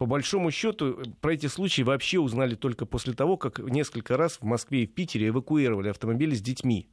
По 0.00 0.06
большому 0.06 0.50
счету, 0.50 0.98
про 1.20 1.34
эти 1.34 1.44
случаи 1.44 1.82
вообще 1.82 2.18
узнали 2.18 2.54
только 2.54 2.86
после 2.86 3.12
того, 3.12 3.36
как 3.36 3.58
несколько 3.58 4.16
раз 4.16 4.38
в 4.40 4.44
Москве 4.44 4.84
и 4.84 4.86
в 4.86 4.94
Питере 4.94 5.28
эвакуировали 5.28 5.90
автомобили 5.90 6.34
с 6.34 6.40
детьми. 6.40 6.88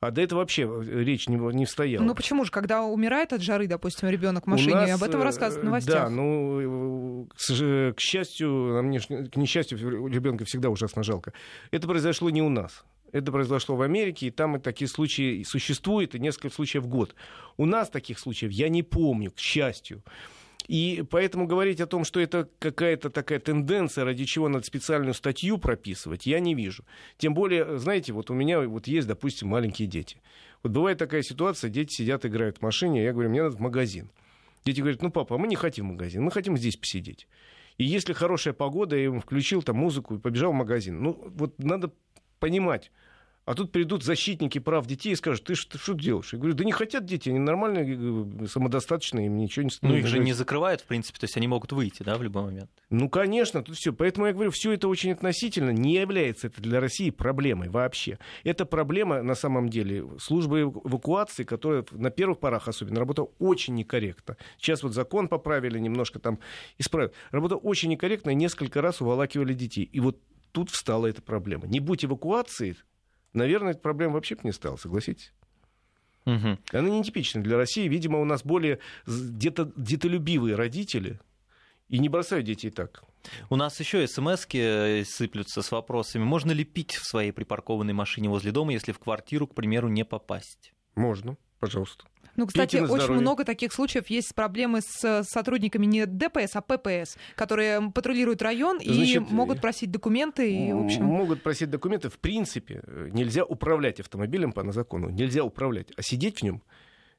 А 0.00 0.10
до 0.10 0.20
этого 0.20 0.40
вообще 0.40 0.68
речь 0.84 1.26
не, 1.26 1.36
не 1.36 1.64
стояла. 1.64 2.04
Ну 2.04 2.14
почему 2.14 2.44
же, 2.44 2.50
когда 2.50 2.82
умирает 2.82 3.32
от 3.32 3.40
жары, 3.40 3.66
допустим, 3.66 4.10
ребенок 4.10 4.44
в 4.44 4.48
У 4.48 4.50
машине, 4.50 4.74
нас, 4.74 4.90
об 4.90 5.08
этом 5.08 5.22
э, 5.22 5.24
рассказывают 5.24 5.62
в 5.62 5.64
новостях. 5.64 5.94
Да, 5.94 6.10
ну, 6.10 7.30
к, 7.30 7.94
к 7.94 7.98
счастью, 7.98 8.82
мне 8.82 9.00
к 9.00 9.36
несчастью, 9.36 9.78
ребенка 10.06 10.44
всегда 10.44 10.68
ужасно 10.68 11.02
жалко. 11.02 11.32
Это 11.70 11.88
произошло 11.88 12.28
не 12.28 12.42
у 12.42 12.50
нас. 12.50 12.84
Это 13.12 13.32
произошло 13.32 13.74
в 13.74 13.80
Америке, 13.80 14.26
и 14.26 14.30
там 14.30 14.56
и 14.56 14.60
такие 14.60 14.88
случаи 14.88 15.44
существуют, 15.44 16.14
и 16.14 16.18
несколько 16.18 16.54
случаев 16.54 16.82
в 16.82 16.88
год. 16.88 17.14
У 17.56 17.64
нас 17.64 17.88
таких 17.88 18.18
случаев 18.18 18.52
я 18.52 18.68
не 18.68 18.82
помню, 18.82 19.30
к 19.30 19.38
счастью. 19.38 20.02
И 20.66 21.04
поэтому 21.10 21.46
говорить 21.46 21.80
о 21.80 21.86
том, 21.86 22.04
что 22.04 22.20
это 22.20 22.48
какая-то 22.58 23.10
такая 23.10 23.38
тенденция, 23.38 24.04
ради 24.04 24.24
чего 24.24 24.48
надо 24.48 24.64
специальную 24.64 25.12
статью 25.12 25.58
прописывать, 25.58 26.26
я 26.26 26.40
не 26.40 26.54
вижу. 26.54 26.84
Тем 27.18 27.34
более, 27.34 27.78
знаете, 27.78 28.12
вот 28.12 28.30
у 28.30 28.34
меня 28.34 28.60
вот 28.60 28.86
есть, 28.86 29.06
допустим, 29.06 29.48
маленькие 29.48 29.88
дети. 29.88 30.22
Вот 30.62 30.72
бывает 30.72 30.98
такая 30.98 31.22
ситуация, 31.22 31.68
дети 31.68 31.92
сидят, 31.92 32.24
играют 32.24 32.58
в 32.58 32.62
машине, 32.62 33.04
я 33.04 33.12
говорю, 33.12 33.28
мне 33.28 33.42
надо 33.42 33.56
в 33.56 33.60
магазин. 33.60 34.10
Дети 34.64 34.80
говорят, 34.80 35.02
ну, 35.02 35.10
папа, 35.10 35.36
мы 35.36 35.46
не 35.46 35.56
хотим 35.56 35.88
в 35.88 35.92
магазин, 35.92 36.22
мы 36.22 36.30
хотим 36.30 36.56
здесь 36.56 36.76
посидеть. 36.76 37.28
И 37.76 37.84
если 37.84 38.14
хорошая 38.14 38.54
погода, 38.54 38.96
я 38.96 39.04
им 39.04 39.20
включил 39.20 39.62
там 39.62 39.76
музыку 39.76 40.14
и 40.14 40.18
побежал 40.18 40.52
в 40.52 40.54
магазин. 40.54 41.02
Ну, 41.02 41.20
вот 41.34 41.58
надо 41.58 41.92
понимать. 42.38 42.90
А 43.44 43.54
тут 43.54 43.72
придут 43.72 44.02
защитники 44.02 44.58
прав 44.58 44.86
детей 44.86 45.12
и 45.12 45.16
скажут, 45.16 45.44
ты 45.44 45.54
что, 45.54 45.78
что 45.78 45.92
делаешь? 45.92 46.32
Я 46.32 46.38
говорю, 46.38 46.54
да 46.54 46.64
не 46.64 46.72
хотят 46.72 47.04
дети, 47.04 47.28
они 47.28 47.38
нормальные, 47.38 48.44
э, 48.44 48.46
самодостаточные, 48.46 49.26
им 49.26 49.36
ничего 49.36 49.64
не 49.64 49.70
Ну, 49.82 49.96
их 49.96 50.06
же 50.06 50.18
не 50.18 50.32
закрывают, 50.32 50.80
в 50.80 50.86
принципе, 50.86 51.18
то 51.18 51.24
есть 51.24 51.36
они 51.36 51.46
могут 51.46 51.72
выйти, 51.72 52.02
да, 52.02 52.16
в 52.16 52.22
любой 52.22 52.44
момент. 52.44 52.70
Ну, 52.88 53.10
конечно, 53.10 53.62
тут 53.62 53.76
все. 53.76 53.92
Поэтому 53.92 54.26
я 54.26 54.32
говорю, 54.32 54.50
все 54.50 54.72
это 54.72 54.88
очень 54.88 55.12
относительно. 55.12 55.70
Не 55.70 55.94
является 55.94 56.46
это 56.46 56.62
для 56.62 56.80
России 56.80 57.10
проблемой 57.10 57.68
вообще. 57.68 58.18
Это 58.44 58.64
проблема, 58.64 59.22
на 59.22 59.34
самом 59.34 59.68
деле, 59.68 60.06
службы 60.18 60.62
эвакуации, 60.62 61.44
которая 61.44 61.84
на 61.90 62.10
первых 62.10 62.38
порах 62.38 62.68
особенно 62.68 63.00
работала 63.00 63.30
очень 63.38 63.74
некорректно. 63.74 64.38
Сейчас 64.58 64.82
вот 64.82 64.94
закон 64.94 65.28
поправили, 65.28 65.78
немножко 65.78 66.18
там 66.18 66.38
исправили. 66.78 67.12
Работа 67.30 67.56
очень 67.56 67.90
некорректно, 67.90 68.30
несколько 68.30 68.80
раз 68.80 69.02
уволакивали 69.02 69.52
детей. 69.52 69.84
И 69.84 70.00
вот 70.00 70.18
тут 70.52 70.70
встала 70.70 71.06
эта 71.08 71.20
проблема. 71.20 71.66
Не 71.66 71.80
будь 71.80 72.04
эвакуации, 72.04 72.76
наверное, 73.34 73.72
эта 73.72 73.80
проблема 73.80 74.14
вообще 74.14 74.34
бы 74.34 74.42
не 74.44 74.52
стала, 74.52 74.76
согласитесь? 74.76 75.32
Мгм. 76.24 76.58
Она 76.72 76.88
нетипична 76.88 77.42
для 77.42 77.56
России. 77.56 77.86
Видимо, 77.86 78.20
у 78.20 78.24
нас 78.24 78.42
более 78.44 78.78
дето- 79.06 79.72
детолюбивые 79.76 80.54
родители 80.54 81.20
и 81.88 81.98
не 81.98 82.08
бросают 82.08 82.46
детей 82.46 82.70
так. 82.70 83.04
У 83.50 83.56
нас 83.56 83.78
еще 83.80 84.06
смс 84.06 84.46
сыплются 85.08 85.62
с 85.62 85.70
вопросами. 85.70 86.24
Можно 86.24 86.52
ли 86.52 86.64
пить 86.64 86.94
в 86.94 87.06
своей 87.06 87.32
припаркованной 87.32 87.92
машине 87.92 88.28
возле 88.28 88.52
дома, 88.52 88.72
если 88.72 88.92
в 88.92 88.98
квартиру, 88.98 89.46
к 89.46 89.54
примеру, 89.54 89.88
не 89.88 90.04
попасть? 90.04 90.72
Можно, 90.94 91.36
пожалуйста. 91.60 92.04
Ну, 92.36 92.46
кстати, 92.46 92.76
очень 92.76 92.86
здоровье. 92.86 93.20
много 93.20 93.44
таких 93.44 93.72
случаев 93.72 94.08
есть 94.08 94.30
с 94.30 94.32
проблемы 94.32 94.80
с 94.80 95.04
э, 95.04 95.22
сотрудниками 95.24 95.86
не 95.86 96.06
ДПС, 96.06 96.56
а 96.56 96.60
ППС, 96.60 97.16
которые 97.36 97.90
патрулируют 97.92 98.42
район 98.42 98.78
и 98.78 98.92
Значит, 98.92 99.30
могут 99.30 99.60
просить 99.60 99.90
документы. 99.90 100.52
И, 100.52 100.72
в 100.72 100.84
общем... 100.84 101.04
Могут 101.04 101.42
просить 101.42 101.70
документы. 101.70 102.10
В 102.10 102.18
принципе, 102.18 102.82
э, 102.86 103.08
нельзя 103.12 103.44
управлять 103.44 104.00
автомобилем 104.00 104.52
по 104.52 104.70
закону. 104.72 105.10
Нельзя 105.10 105.44
управлять. 105.44 105.88
А 105.96 106.02
сидеть 106.02 106.40
в 106.40 106.42
нем 106.42 106.62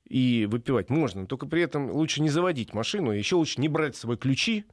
и 0.07 0.47
выпивать 0.49 0.89
можно. 0.89 1.25
Только 1.25 1.47
при 1.47 1.61
этом 1.61 1.91
лучше 1.91 2.21
не 2.21 2.29
заводить 2.29 2.73
машину. 2.73 3.11
Еще 3.11 3.35
лучше 3.35 3.61
не 3.61 3.69
брать 3.69 3.95
с 3.95 3.99
собой 3.99 4.17
ключи. 4.17 4.65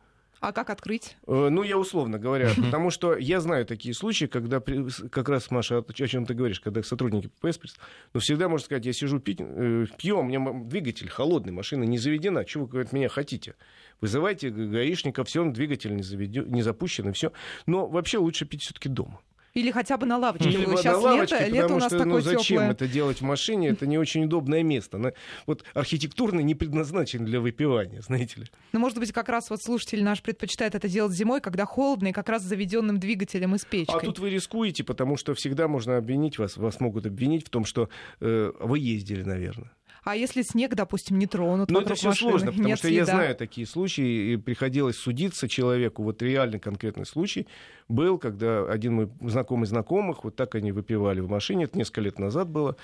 А 0.43 0.53
как 0.53 0.71
открыть? 0.71 1.17
Э, 1.29 1.49
Ну, 1.51 1.63
я 1.63 1.79
условно 1.79 2.19
говоря, 2.19 2.51
потому 2.57 2.91
что 2.91 3.17
я 3.17 3.41
знаю 3.41 3.65
такие 3.65 3.95
случаи, 3.95 4.25
когда 4.25 4.61
как 4.61 5.29
раз, 5.29 5.53
Маша, 5.53 5.79
о 5.79 5.93
чем 6.09 6.27
ты 6.27 6.35
говоришь, 6.35 6.59
когда 6.61 6.83
сотрудники 6.83 7.29
ППС, 7.41 7.77
но 8.13 8.19
всегда 8.19 8.49
можно 8.49 8.65
сказать, 8.65 8.85
я 8.85 8.93
сижу 8.93 9.21
пить, 9.21 9.39
э, 9.41 9.87
пью, 9.97 10.17
а 10.17 10.21
у 10.21 10.25
меня 10.25 10.45
двигатель 10.65 11.09
холодный, 11.09 11.53
машина 11.53 11.85
не 11.85 11.97
заведена, 11.97 12.45
чего 12.45 12.67
вы 12.67 12.81
от 12.81 12.93
меня 12.93 13.09
хотите? 13.09 13.55
Вызывайте 14.01 14.51
га- 14.51 14.67
гаишника, 14.67 15.23
все, 15.23 15.45
двигатель 15.49 15.95
не, 15.95 16.03
заведен, 16.03 16.51
не 16.51 16.63
запущен, 16.63 17.09
и 17.11 17.13
все. 17.13 17.31
Но 17.67 17.87
вообще 17.87 18.19
лучше 18.19 18.45
пить 18.45 18.63
все-таки 18.63 18.89
дома. 18.89 19.21
Или 19.55 19.71
хотя 19.71 19.97
бы 19.99 20.07
на 20.07 20.17
лавочке. 20.19 20.49
Или 20.49 20.65
Вот 20.65 20.73
на 20.73 20.77
Сейчас 20.79 21.03
лавочке, 21.03 21.39
лето, 21.39 21.51
лето 21.51 21.75
у 21.75 21.79
нас 21.79 21.89
что, 21.89 21.99
такое 21.99 22.15
ну, 22.15 22.21
зачем 22.21 22.43
теплое. 22.43 22.71
это 22.71 22.89
делать 22.89 23.21
в 23.21 23.25
машине? 23.25 23.69
Это 23.69 23.87
не 23.87 23.99
очень 23.99 24.25
удобное 24.25 24.63
место. 24.63 24.97
Оно, 24.97 25.13
вот 25.47 25.65
архитектурно 25.75 26.41
не 26.41 26.55
предназначено 26.55 27.27
для 27.27 27.41
выпивания, 27.41 28.01
знаете 28.01 28.41
ли. 28.41 28.47
Но, 28.73 28.81
может 28.81 28.99
быть, 28.99 29.13
как 29.13 29.29
раз 29.29 29.51
вот 29.51 29.63
слушатель 29.63 30.03
наш 30.03 30.23
предпочитает 30.23 30.75
это 30.75 30.89
делать 30.89 31.13
зимой, 31.13 31.41
когда 31.41 31.67
холодно, 31.67 32.09
и 32.09 32.13
как 32.13 32.29
раз 32.29 32.43
с 32.43 32.47
заведенным 32.47 32.99
двигателем 32.99 33.55
и 33.55 33.59
с 33.59 33.65
печкой. 33.65 34.01
А 34.01 34.01
тут 34.01 34.19
вы 34.19 34.31
рискуете, 34.31 34.85
потому 34.85 35.17
что 35.17 35.35
всегда 35.35 35.69
можно 35.69 35.99
обвинить 35.99 36.39
вас, 36.39 36.57
вас 36.57 36.81
могут 36.81 37.07
обвинить 37.07 37.47
в 37.47 37.51
том, 37.51 37.65
что 37.65 37.89
э, 38.21 38.53
вы 38.61 38.79
ездили, 38.79 39.23
наверное. 39.23 39.71
А 40.05 40.17
если 40.17 40.43
снег, 40.43 40.75
допустим, 40.75 41.19
не 41.19 41.27
тронут 41.27 41.71
Но 41.71 41.81
это 41.81 41.95
все 41.95 42.09
машины, 42.09 42.31
сложно, 42.31 42.51
потому 42.51 42.69
нет 42.69 42.79
что 42.79 42.89
я 42.89 43.05
следа? 43.05 43.19
знаю 43.19 43.37
такие 43.37 43.67
случаи, 43.67 44.33
и 44.33 44.37
приходилось 44.37 44.97
судиться 44.97 45.49
человеку. 45.49 46.03
Вот 46.03 46.23
реально 46.23 46.59
конкретный 46.59 47.07
случай 47.07 47.47
был, 47.89 48.19
когда 48.19 48.65
один 48.65 48.95
мой 48.95 49.11
знакомый 49.21 49.67
знакомых, 49.67 50.25
вот 50.25 50.35
так 50.35 50.57
они 50.57 50.73
выпивали 50.73 51.21
в 51.21 51.29
машине, 51.29 51.65
это 51.65 51.79
несколько 51.79 52.01
лет 52.01 52.19
назад 52.19 52.49
было, 52.49 52.77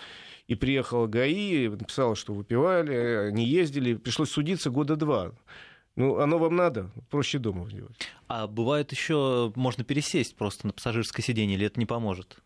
и 0.47 0.55
приехала 0.55 1.09
ГАИ, 1.09 1.69
написала, 1.69 2.15
что 2.15 2.33
выпивали, 2.35 2.95
они 3.29 3.45
ездили, 3.45 3.95
пришлось 3.95 4.31
судиться 4.31 4.71
года 4.71 4.95
два. 4.95 5.33
Ну, 5.97 6.21
оно 6.21 6.39
вам 6.39 6.55
надо, 6.55 6.93
проще 7.11 7.39
дома 7.39 7.69
делать. 7.69 7.99
А 8.29 8.47
бывает 8.47 8.93
еще 8.93 9.53
можно 9.57 9.83
пересесть 9.83 10.37
просто 10.37 10.69
на 10.69 10.73
пассажирское 10.73 11.25
сиденье, 11.25 11.57
или 11.57 11.67
это 11.67 11.81
не 11.81 11.87
поможет? 11.87 12.39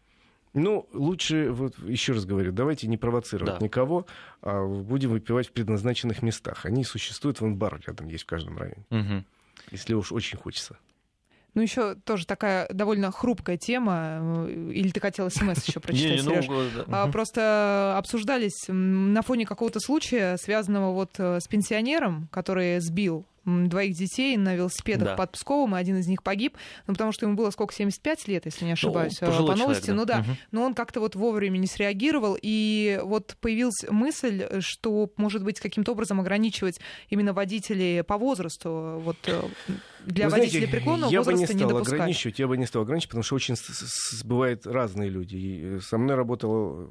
Ну, 0.54 0.86
лучше, 0.92 1.50
вот 1.50 1.78
еще 1.78 2.12
раз 2.12 2.26
говорю, 2.26 2.52
давайте 2.52 2.86
не 2.86 2.98
провоцировать 2.98 3.58
Да. 3.58 3.64
никого, 3.64 4.06
а 4.42 4.66
будем 4.66 5.10
выпивать 5.10 5.48
в 5.48 5.52
предназначенных 5.52 6.20
местах. 6.22 6.66
Они 6.66 6.84
существуют, 6.84 7.40
вон 7.40 7.56
бар 7.56 7.80
рядом 7.86 8.08
есть 8.08 8.24
в 8.24 8.26
каждом 8.26 8.58
районе, 8.58 8.84
Мгм. 8.90 9.24
если 9.70 9.94
уж 9.94 10.12
очень 10.12 10.36
хочется. 10.38 10.76
Ну, 11.54 11.60
еще 11.60 11.96
тоже 11.96 12.26
такая 12.26 12.66
довольно 12.72 13.10
хрупкая 13.12 13.58
тема. 13.58 14.46
Или 14.48 14.88
ты 14.90 15.00
хотел 15.00 15.28
смс 15.30 15.66
еще 15.68 15.80
прочитать, 15.80 16.16
Не, 16.16 16.22
ну, 16.22 16.42
Серёж? 16.42 16.72
да. 16.88 17.02
А. 17.04 17.08
Просто 17.12 17.94
обсуждались 17.98 18.64
на 18.68 19.20
фоне 19.20 19.44
какого-то 19.44 19.78
случая, 19.78 20.38
связанного 20.38 20.92
вот 20.94 21.10
э, 21.18 21.40
с 21.40 21.48
пенсионером, 21.48 22.28
который 22.32 22.80
сбил 22.80 23.26
двоих 23.44 23.96
детей 23.96 24.36
на 24.36 24.54
велосипедах 24.54 25.08
Да. 25.08 25.16
под 25.16 25.32
Псковом, 25.32 25.74
и 25.76 25.78
один 25.78 25.96
из 25.98 26.06
них 26.06 26.22
погиб, 26.22 26.56
ну, 26.86 26.94
потому 26.94 27.12
что 27.12 27.26
ему 27.26 27.34
было 27.36 27.50
сколько, 27.50 27.74
75 27.74 28.28
лет, 28.28 28.44
если 28.46 28.64
не 28.64 28.72
ошибаюсь, 28.72 29.20
э, 29.20 29.26
пожилой 29.26 29.52
по 29.52 29.58
новости. 29.58 29.86
человек, 29.86 30.06
да. 30.06 30.16
Ну 30.16 30.22
да, 30.22 30.28
Мгм. 30.28 30.38
но 30.52 30.62
он 30.64 30.74
как-то 30.74 31.00
вот 31.00 31.16
вовремя 31.16 31.58
не 31.58 31.66
среагировал, 31.66 32.36
и 32.40 33.00
вот 33.02 33.36
появилась 33.40 33.84
мысль, 33.90 34.44
что, 34.60 35.10
может 35.16 35.42
быть, 35.44 35.60
каким-то 35.60 35.92
образом 35.92 36.20
ограничивать 36.20 36.80
именно 37.08 37.32
водителей 37.32 38.02
по 38.04 38.16
возрасту, 38.18 39.00
вот 39.04 39.16
э, 39.26 39.42
для 40.06 40.26
Вы 40.26 40.32
водителей 40.32 40.60
знаете, 40.66 40.76
преклонного 40.76 41.10
я 41.10 41.22
бы 41.22 41.32
не 41.32 41.40
возраста 41.40 41.54
не, 41.54 41.58
стал 41.60 41.70
допускать. 41.70 41.94
ограничивать, 42.00 42.38
я 42.38 42.46
бы 42.48 42.56
не 42.56 42.66
стал 42.66 42.82
ограничивать, 42.82 43.10
потому 43.10 43.22
что 43.22 43.34
очень 43.36 43.54
бывают 44.24 44.66
разные 44.66 45.08
люди. 45.08 45.36
И 45.36 45.64
э, 45.76 45.80
со 45.80 45.98
мной 45.98 46.16
работал 46.16 46.88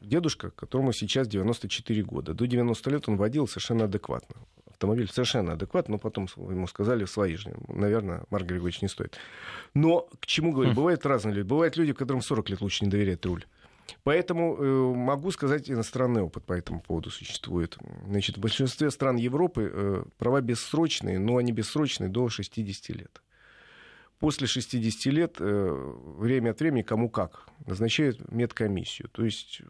дедушка, 0.00 0.50
которому 0.50 0.92
сейчас 0.92 1.28
94 1.28 2.02
года. 2.02 2.34
До 2.34 2.46
90 2.46 2.90
лет 2.90 3.08
он 3.08 3.16
водил 3.16 3.46
совершенно 3.48 3.84
адекватно. 3.84 4.36
Автомобиль 4.82 5.08
совершенно 5.08 5.52
адекватно, 5.52 5.92
но 5.92 5.98
потом 5.98 6.26
ему 6.36 6.66
сказали 6.66 7.04
свои 7.04 7.36
же. 7.36 7.54
Наверное, 7.68 8.24
Марк 8.30 8.46
Григорьевич 8.46 8.82
не 8.82 8.88
стоит. 8.88 9.16
Но 9.74 10.08
к 10.18 10.26
чему 10.26 10.50
говорю? 10.50 10.72
Хм. 10.72 10.74
Bывают 10.74 11.06
разные 11.06 11.36
люди. 11.36 11.46
Бывают 11.46 11.76
люди, 11.76 11.92
которым 11.92 12.20
40 12.20 12.50
лет 12.50 12.60
лучше 12.60 12.84
не 12.84 12.90
доверять 12.90 13.24
руль. 13.24 13.44
Поэтому 14.02 14.56
э, 14.56 14.94
могу 14.96 15.30
сказать, 15.30 15.70
иностранный 15.70 16.22
опыт 16.22 16.44
по 16.44 16.52
этому 16.52 16.80
поводу 16.80 17.10
существует. 17.10 17.78
Значит, 18.08 18.38
в 18.38 18.40
большинстве 18.40 18.90
стран 18.90 19.14
Европы 19.18 19.70
э, 19.72 20.04
права 20.18 20.40
бессрочные, 20.40 21.20
но 21.20 21.36
они 21.36 21.52
бессрочные 21.52 22.10
до 22.10 22.28
60 22.28 22.96
лет. 22.96 23.22
После 24.18 24.48
60 24.48 25.12
лет 25.12 25.36
э, 25.38 25.94
время 26.18 26.50
от 26.50 26.58
времени 26.58 26.82
кому 26.82 27.08
как 27.08 27.46
назначают 27.66 28.32
медкомиссию. 28.32 29.08
То 29.10 29.24
есть 29.24 29.62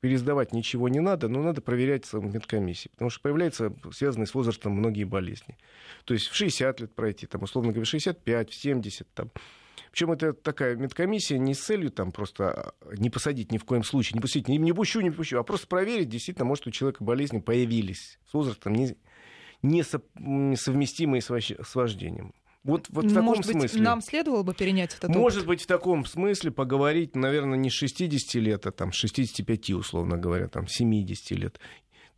пересдавать 0.00 0.52
ничего 0.52 0.88
не 0.88 1.00
надо, 1.00 1.28
но 1.28 1.42
надо 1.42 1.60
проверять 1.60 2.10
в 2.10 2.20
медкомиссии, 2.20 2.88
потому 2.88 3.10
что 3.10 3.20
появляются 3.20 3.72
связанные 3.92 4.26
с 4.26 4.34
возрастом 4.34 4.72
многие 4.72 5.04
болезни. 5.04 5.56
То 6.04 6.14
есть 6.14 6.28
в 6.28 6.34
60 6.34 6.80
лет 6.80 6.94
пройти, 6.94 7.26
там, 7.26 7.42
условно 7.42 7.72
говоря, 7.72 7.84
в 7.84 7.88
65, 7.88 8.50
в 8.50 8.54
70, 8.54 9.06
там, 9.14 9.30
причем 9.92 10.12
это 10.12 10.32
такая 10.32 10.76
медкомиссия 10.76 11.38
не 11.38 11.54
с 11.54 11.60
целью 11.60 11.90
там 11.90 12.12
просто 12.12 12.74
а, 12.80 12.94
не 12.96 13.10
посадить 13.10 13.52
ни 13.52 13.58
в 13.58 13.64
коем 13.64 13.82
случае, 13.82 14.14
не 14.14 14.20
пустить, 14.20 14.48
не, 14.48 14.56
не 14.56 14.72
пущу, 14.72 15.00
не 15.00 15.10
пущу, 15.10 15.38
а 15.38 15.42
просто 15.42 15.66
проверить, 15.66 16.08
действительно, 16.08 16.46
может, 16.46 16.66
у 16.66 16.70
человека 16.70 17.04
болезни 17.04 17.38
появились 17.38 18.18
с 18.28 18.34
возрастом 18.34 18.74
не, 18.74 18.96
несо- 19.62 20.02
несовместимые 20.14 21.20
с 21.22 21.74
вождением. 21.74 22.34
Вот, 22.62 22.86
вот 22.90 23.06
в 23.06 23.08
таком 23.08 23.24
Может 23.24 23.46
быть, 23.46 23.56
смысле. 23.56 23.80
нам 23.80 24.02
следовало 24.02 24.42
бы 24.42 24.52
перенять 24.52 24.94
этот 24.94 25.08
Может 25.10 25.38
опыт? 25.40 25.48
быть, 25.48 25.62
в 25.62 25.66
таком 25.66 26.04
смысле 26.04 26.50
поговорить, 26.50 27.16
наверное, 27.16 27.56
не 27.56 27.70
с 27.70 27.72
60 27.72 28.34
лет, 28.34 28.66
а 28.66 28.70
там 28.70 28.92
с 28.92 28.96
65, 28.96 29.70
условно 29.70 30.18
говоря, 30.18 30.46
там 30.48 30.68
70 30.68 31.30
лет. 31.38 31.58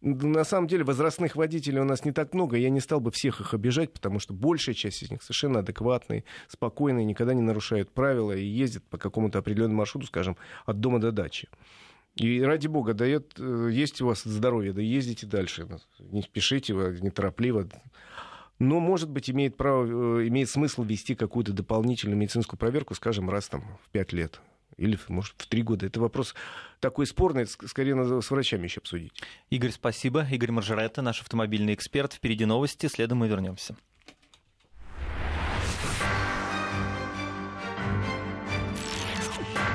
На 0.01 0.43
самом 0.43 0.67
деле 0.67 0.83
возрастных 0.83 1.37
водителей 1.37 1.79
у 1.79 1.85
нас 1.85 2.05
не 2.05 2.11
так 2.11 2.35
много, 2.35 2.57
я 2.57 2.71
не 2.71 2.81
стал 2.81 2.99
бы 2.99 3.13
всех 3.13 3.41
их 3.41 3.55
обижать, 3.55 3.93
потому 3.93 4.19
что 4.19 4.35
большая 4.35 4.75
часть 4.75 5.05
из 5.05 5.13
них 5.13 5.23
совершенно 5.23 5.61
адекватные, 5.61 6.25
спокойные, 6.49 7.05
никогда 7.05 7.35
не 7.35 7.43
нарушают 7.43 7.93
правила 7.93 8.33
и 8.33 8.45
ездят 8.45 8.83
по 8.83 8.99
какому-то 8.99 9.39
определенному 9.39 9.79
маршруту, 9.79 10.09
скажем, 10.09 10.37
от 10.67 10.81
дома 10.81 10.99
до 10.99 11.13
дачи. 11.13 11.49
И 12.17 12.43
ради 12.43 12.67
бога, 12.67 12.95
дает, 12.95 13.35
э, 13.39 13.71
есть 13.73 14.03
у 14.03 14.07
вас 14.07 14.25
здоровье, 14.25 14.73
да 14.73 14.83
ездите 14.83 15.27
дальше. 15.29 15.69
Не 16.01 16.23
спешите, 16.23 16.75
неторопливо. 16.75 17.69
Но, 18.63 18.79
может 18.79 19.11
быть, 19.11 19.29
имеет, 19.29 19.57
право, 19.57 20.21
э, 20.21 20.29
имеет 20.29 20.49
смысл 20.49 20.85
вести 20.85 21.17
какую-то 21.17 21.53
дополнительную 21.53 22.17
медицинскую 22.17 22.61
проверку, 22.61 22.95
скажем, 22.95 23.29
раз 23.29 23.49
там, 23.49 23.65
в 23.85 23.89
5 23.91 24.13
лет. 24.13 24.41
Или, 24.77 24.97
может, 25.09 25.35
в 25.37 25.49
3 25.49 25.63
года. 25.65 25.87
Это 25.87 25.99
вопрос 25.99 26.37
такой 26.79 27.09
спорный, 27.09 27.43
ск- 27.43 27.67
скорее 27.67 27.97
надо 27.97 28.21
с 28.21 28.31
врачами 28.31 28.63
еще 28.63 28.79
обсудить. 28.79 29.13
Игорь, 29.51 29.73
спасибо. 29.73 30.25
Игорь 30.31 30.53
Маржаретта, 30.53 31.03
наш 31.03 31.23
автомобильный 31.23 31.75
эксперт. 31.75 32.13
Впереди 32.13 32.45
новости, 32.45 32.87
следом 32.87 33.19
мы 33.19 33.27
вернемся. 33.27 33.77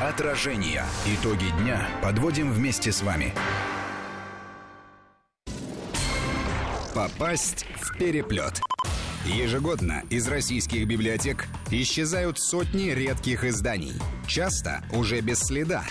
Отражение. 0.01 0.85
Итоги 1.05 1.49
дня 1.61 1.89
подводим 2.01 2.53
вместе 2.53 2.93
с 2.93 3.01
вами. 3.01 3.33
Попасть 6.97 7.67
в 7.79 7.95
переплет. 7.95 8.59
Ежегодно 9.23 10.01
из 10.09 10.27
российских 10.27 10.87
библиотек 10.87 11.45
исчезают 11.69 12.39
сотни 12.39 12.89
редких 12.89 13.43
изданий. 13.43 13.93
Часто 14.25 14.83
уже 14.91 15.21
без 15.21 15.37
следа. 15.37 15.85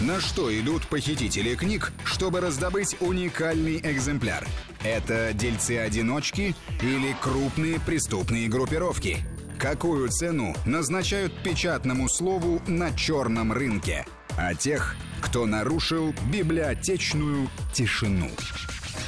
На 0.00 0.20
что 0.20 0.56
идут 0.56 0.86
похитители 0.86 1.56
книг, 1.56 1.92
чтобы 2.04 2.40
раздобыть 2.40 2.96
уникальный 3.00 3.78
экземпляр? 3.78 4.46
Это 4.84 5.32
дельцы-одиночки 5.34 6.54
или 6.82 7.16
крупные 7.20 7.80
преступные 7.80 8.46
группировки? 8.48 9.16
Какую 9.58 10.08
цену 10.08 10.54
назначают 10.64 11.32
печатному 11.42 12.08
слову 12.08 12.62
на 12.68 12.96
черном 12.96 13.52
рынке? 13.52 14.06
А 14.36 14.54
тех, 14.54 14.94
кто 15.20 15.46
нарушил 15.46 16.14
библиотечную 16.30 17.50
тишину. 17.74 18.30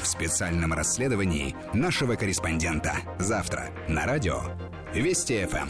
В 0.01 0.07
специальном 0.07 0.73
расследовании 0.73 1.55
нашего 1.73 2.15
корреспондента. 2.15 2.95
Завтра 3.19 3.69
на 3.87 4.05
радио 4.05 4.41
Вести 4.93 5.45
ФМ. 5.45 5.69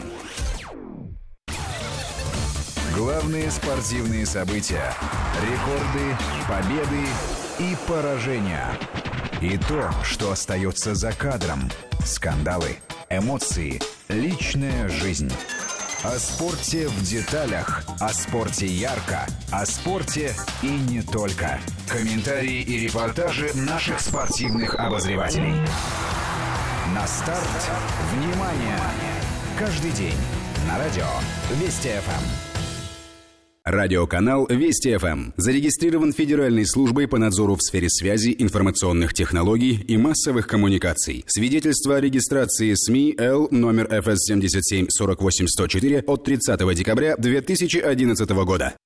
Главные 2.96 3.50
спортивные 3.50 4.26
события. 4.26 4.92
Рекорды, 5.42 6.16
победы 6.48 7.06
и 7.58 7.76
поражения. 7.86 8.66
И 9.40 9.56
то, 9.58 9.90
что 10.02 10.32
остается 10.32 10.94
за 10.94 11.12
кадром. 11.12 11.70
Скандалы, 12.04 12.78
эмоции, 13.10 13.80
личная 14.08 14.88
жизнь. 14.88 15.30
О 16.04 16.18
спорте 16.18 16.88
в 16.88 17.02
деталях, 17.04 17.84
о 18.00 18.12
спорте 18.12 18.66
ярко, 18.66 19.24
о 19.52 19.64
спорте 19.64 20.34
и 20.60 20.66
не 20.66 21.00
только. 21.00 21.60
Комментарии 21.88 22.60
и 22.60 22.78
репортажи 22.78 23.52
наших 23.54 24.00
спортивных 24.00 24.74
обозревателей. 24.74 25.54
На 26.92 27.06
старт. 27.06 27.70
Внимание! 28.14 28.80
Каждый 29.56 29.92
день 29.92 30.18
на 30.66 30.76
радио 30.76 31.06
Вести 31.60 31.90
ФМ. 31.90 32.51
Радиоканал 33.64 34.48
Вести 34.48 34.96
ФМ 34.96 35.30
зарегистрирован 35.36 36.12
Федеральной 36.12 36.66
службой 36.66 37.06
по 37.06 37.16
надзору 37.18 37.54
в 37.54 37.62
сфере 37.62 37.88
связи, 37.88 38.34
информационных 38.36 39.14
технологий 39.14 39.76
и 39.86 39.96
массовых 39.96 40.48
коммуникаций. 40.48 41.22
Свидетельство 41.28 41.94
о 41.94 42.00
регистрации 42.00 42.74
СМИ 42.74 43.14
Л 43.18 43.46
номер 43.52 43.86
ФС 44.02 44.26
77 44.26 44.86
48 44.88 45.46
104 45.46 46.00
от 46.00 46.24
30 46.24 46.74
декабря 46.74 47.14
2011 47.16 48.30
года. 48.30 48.76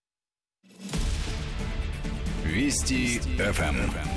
Вести 2.45 3.21
ФМ. 3.39 4.16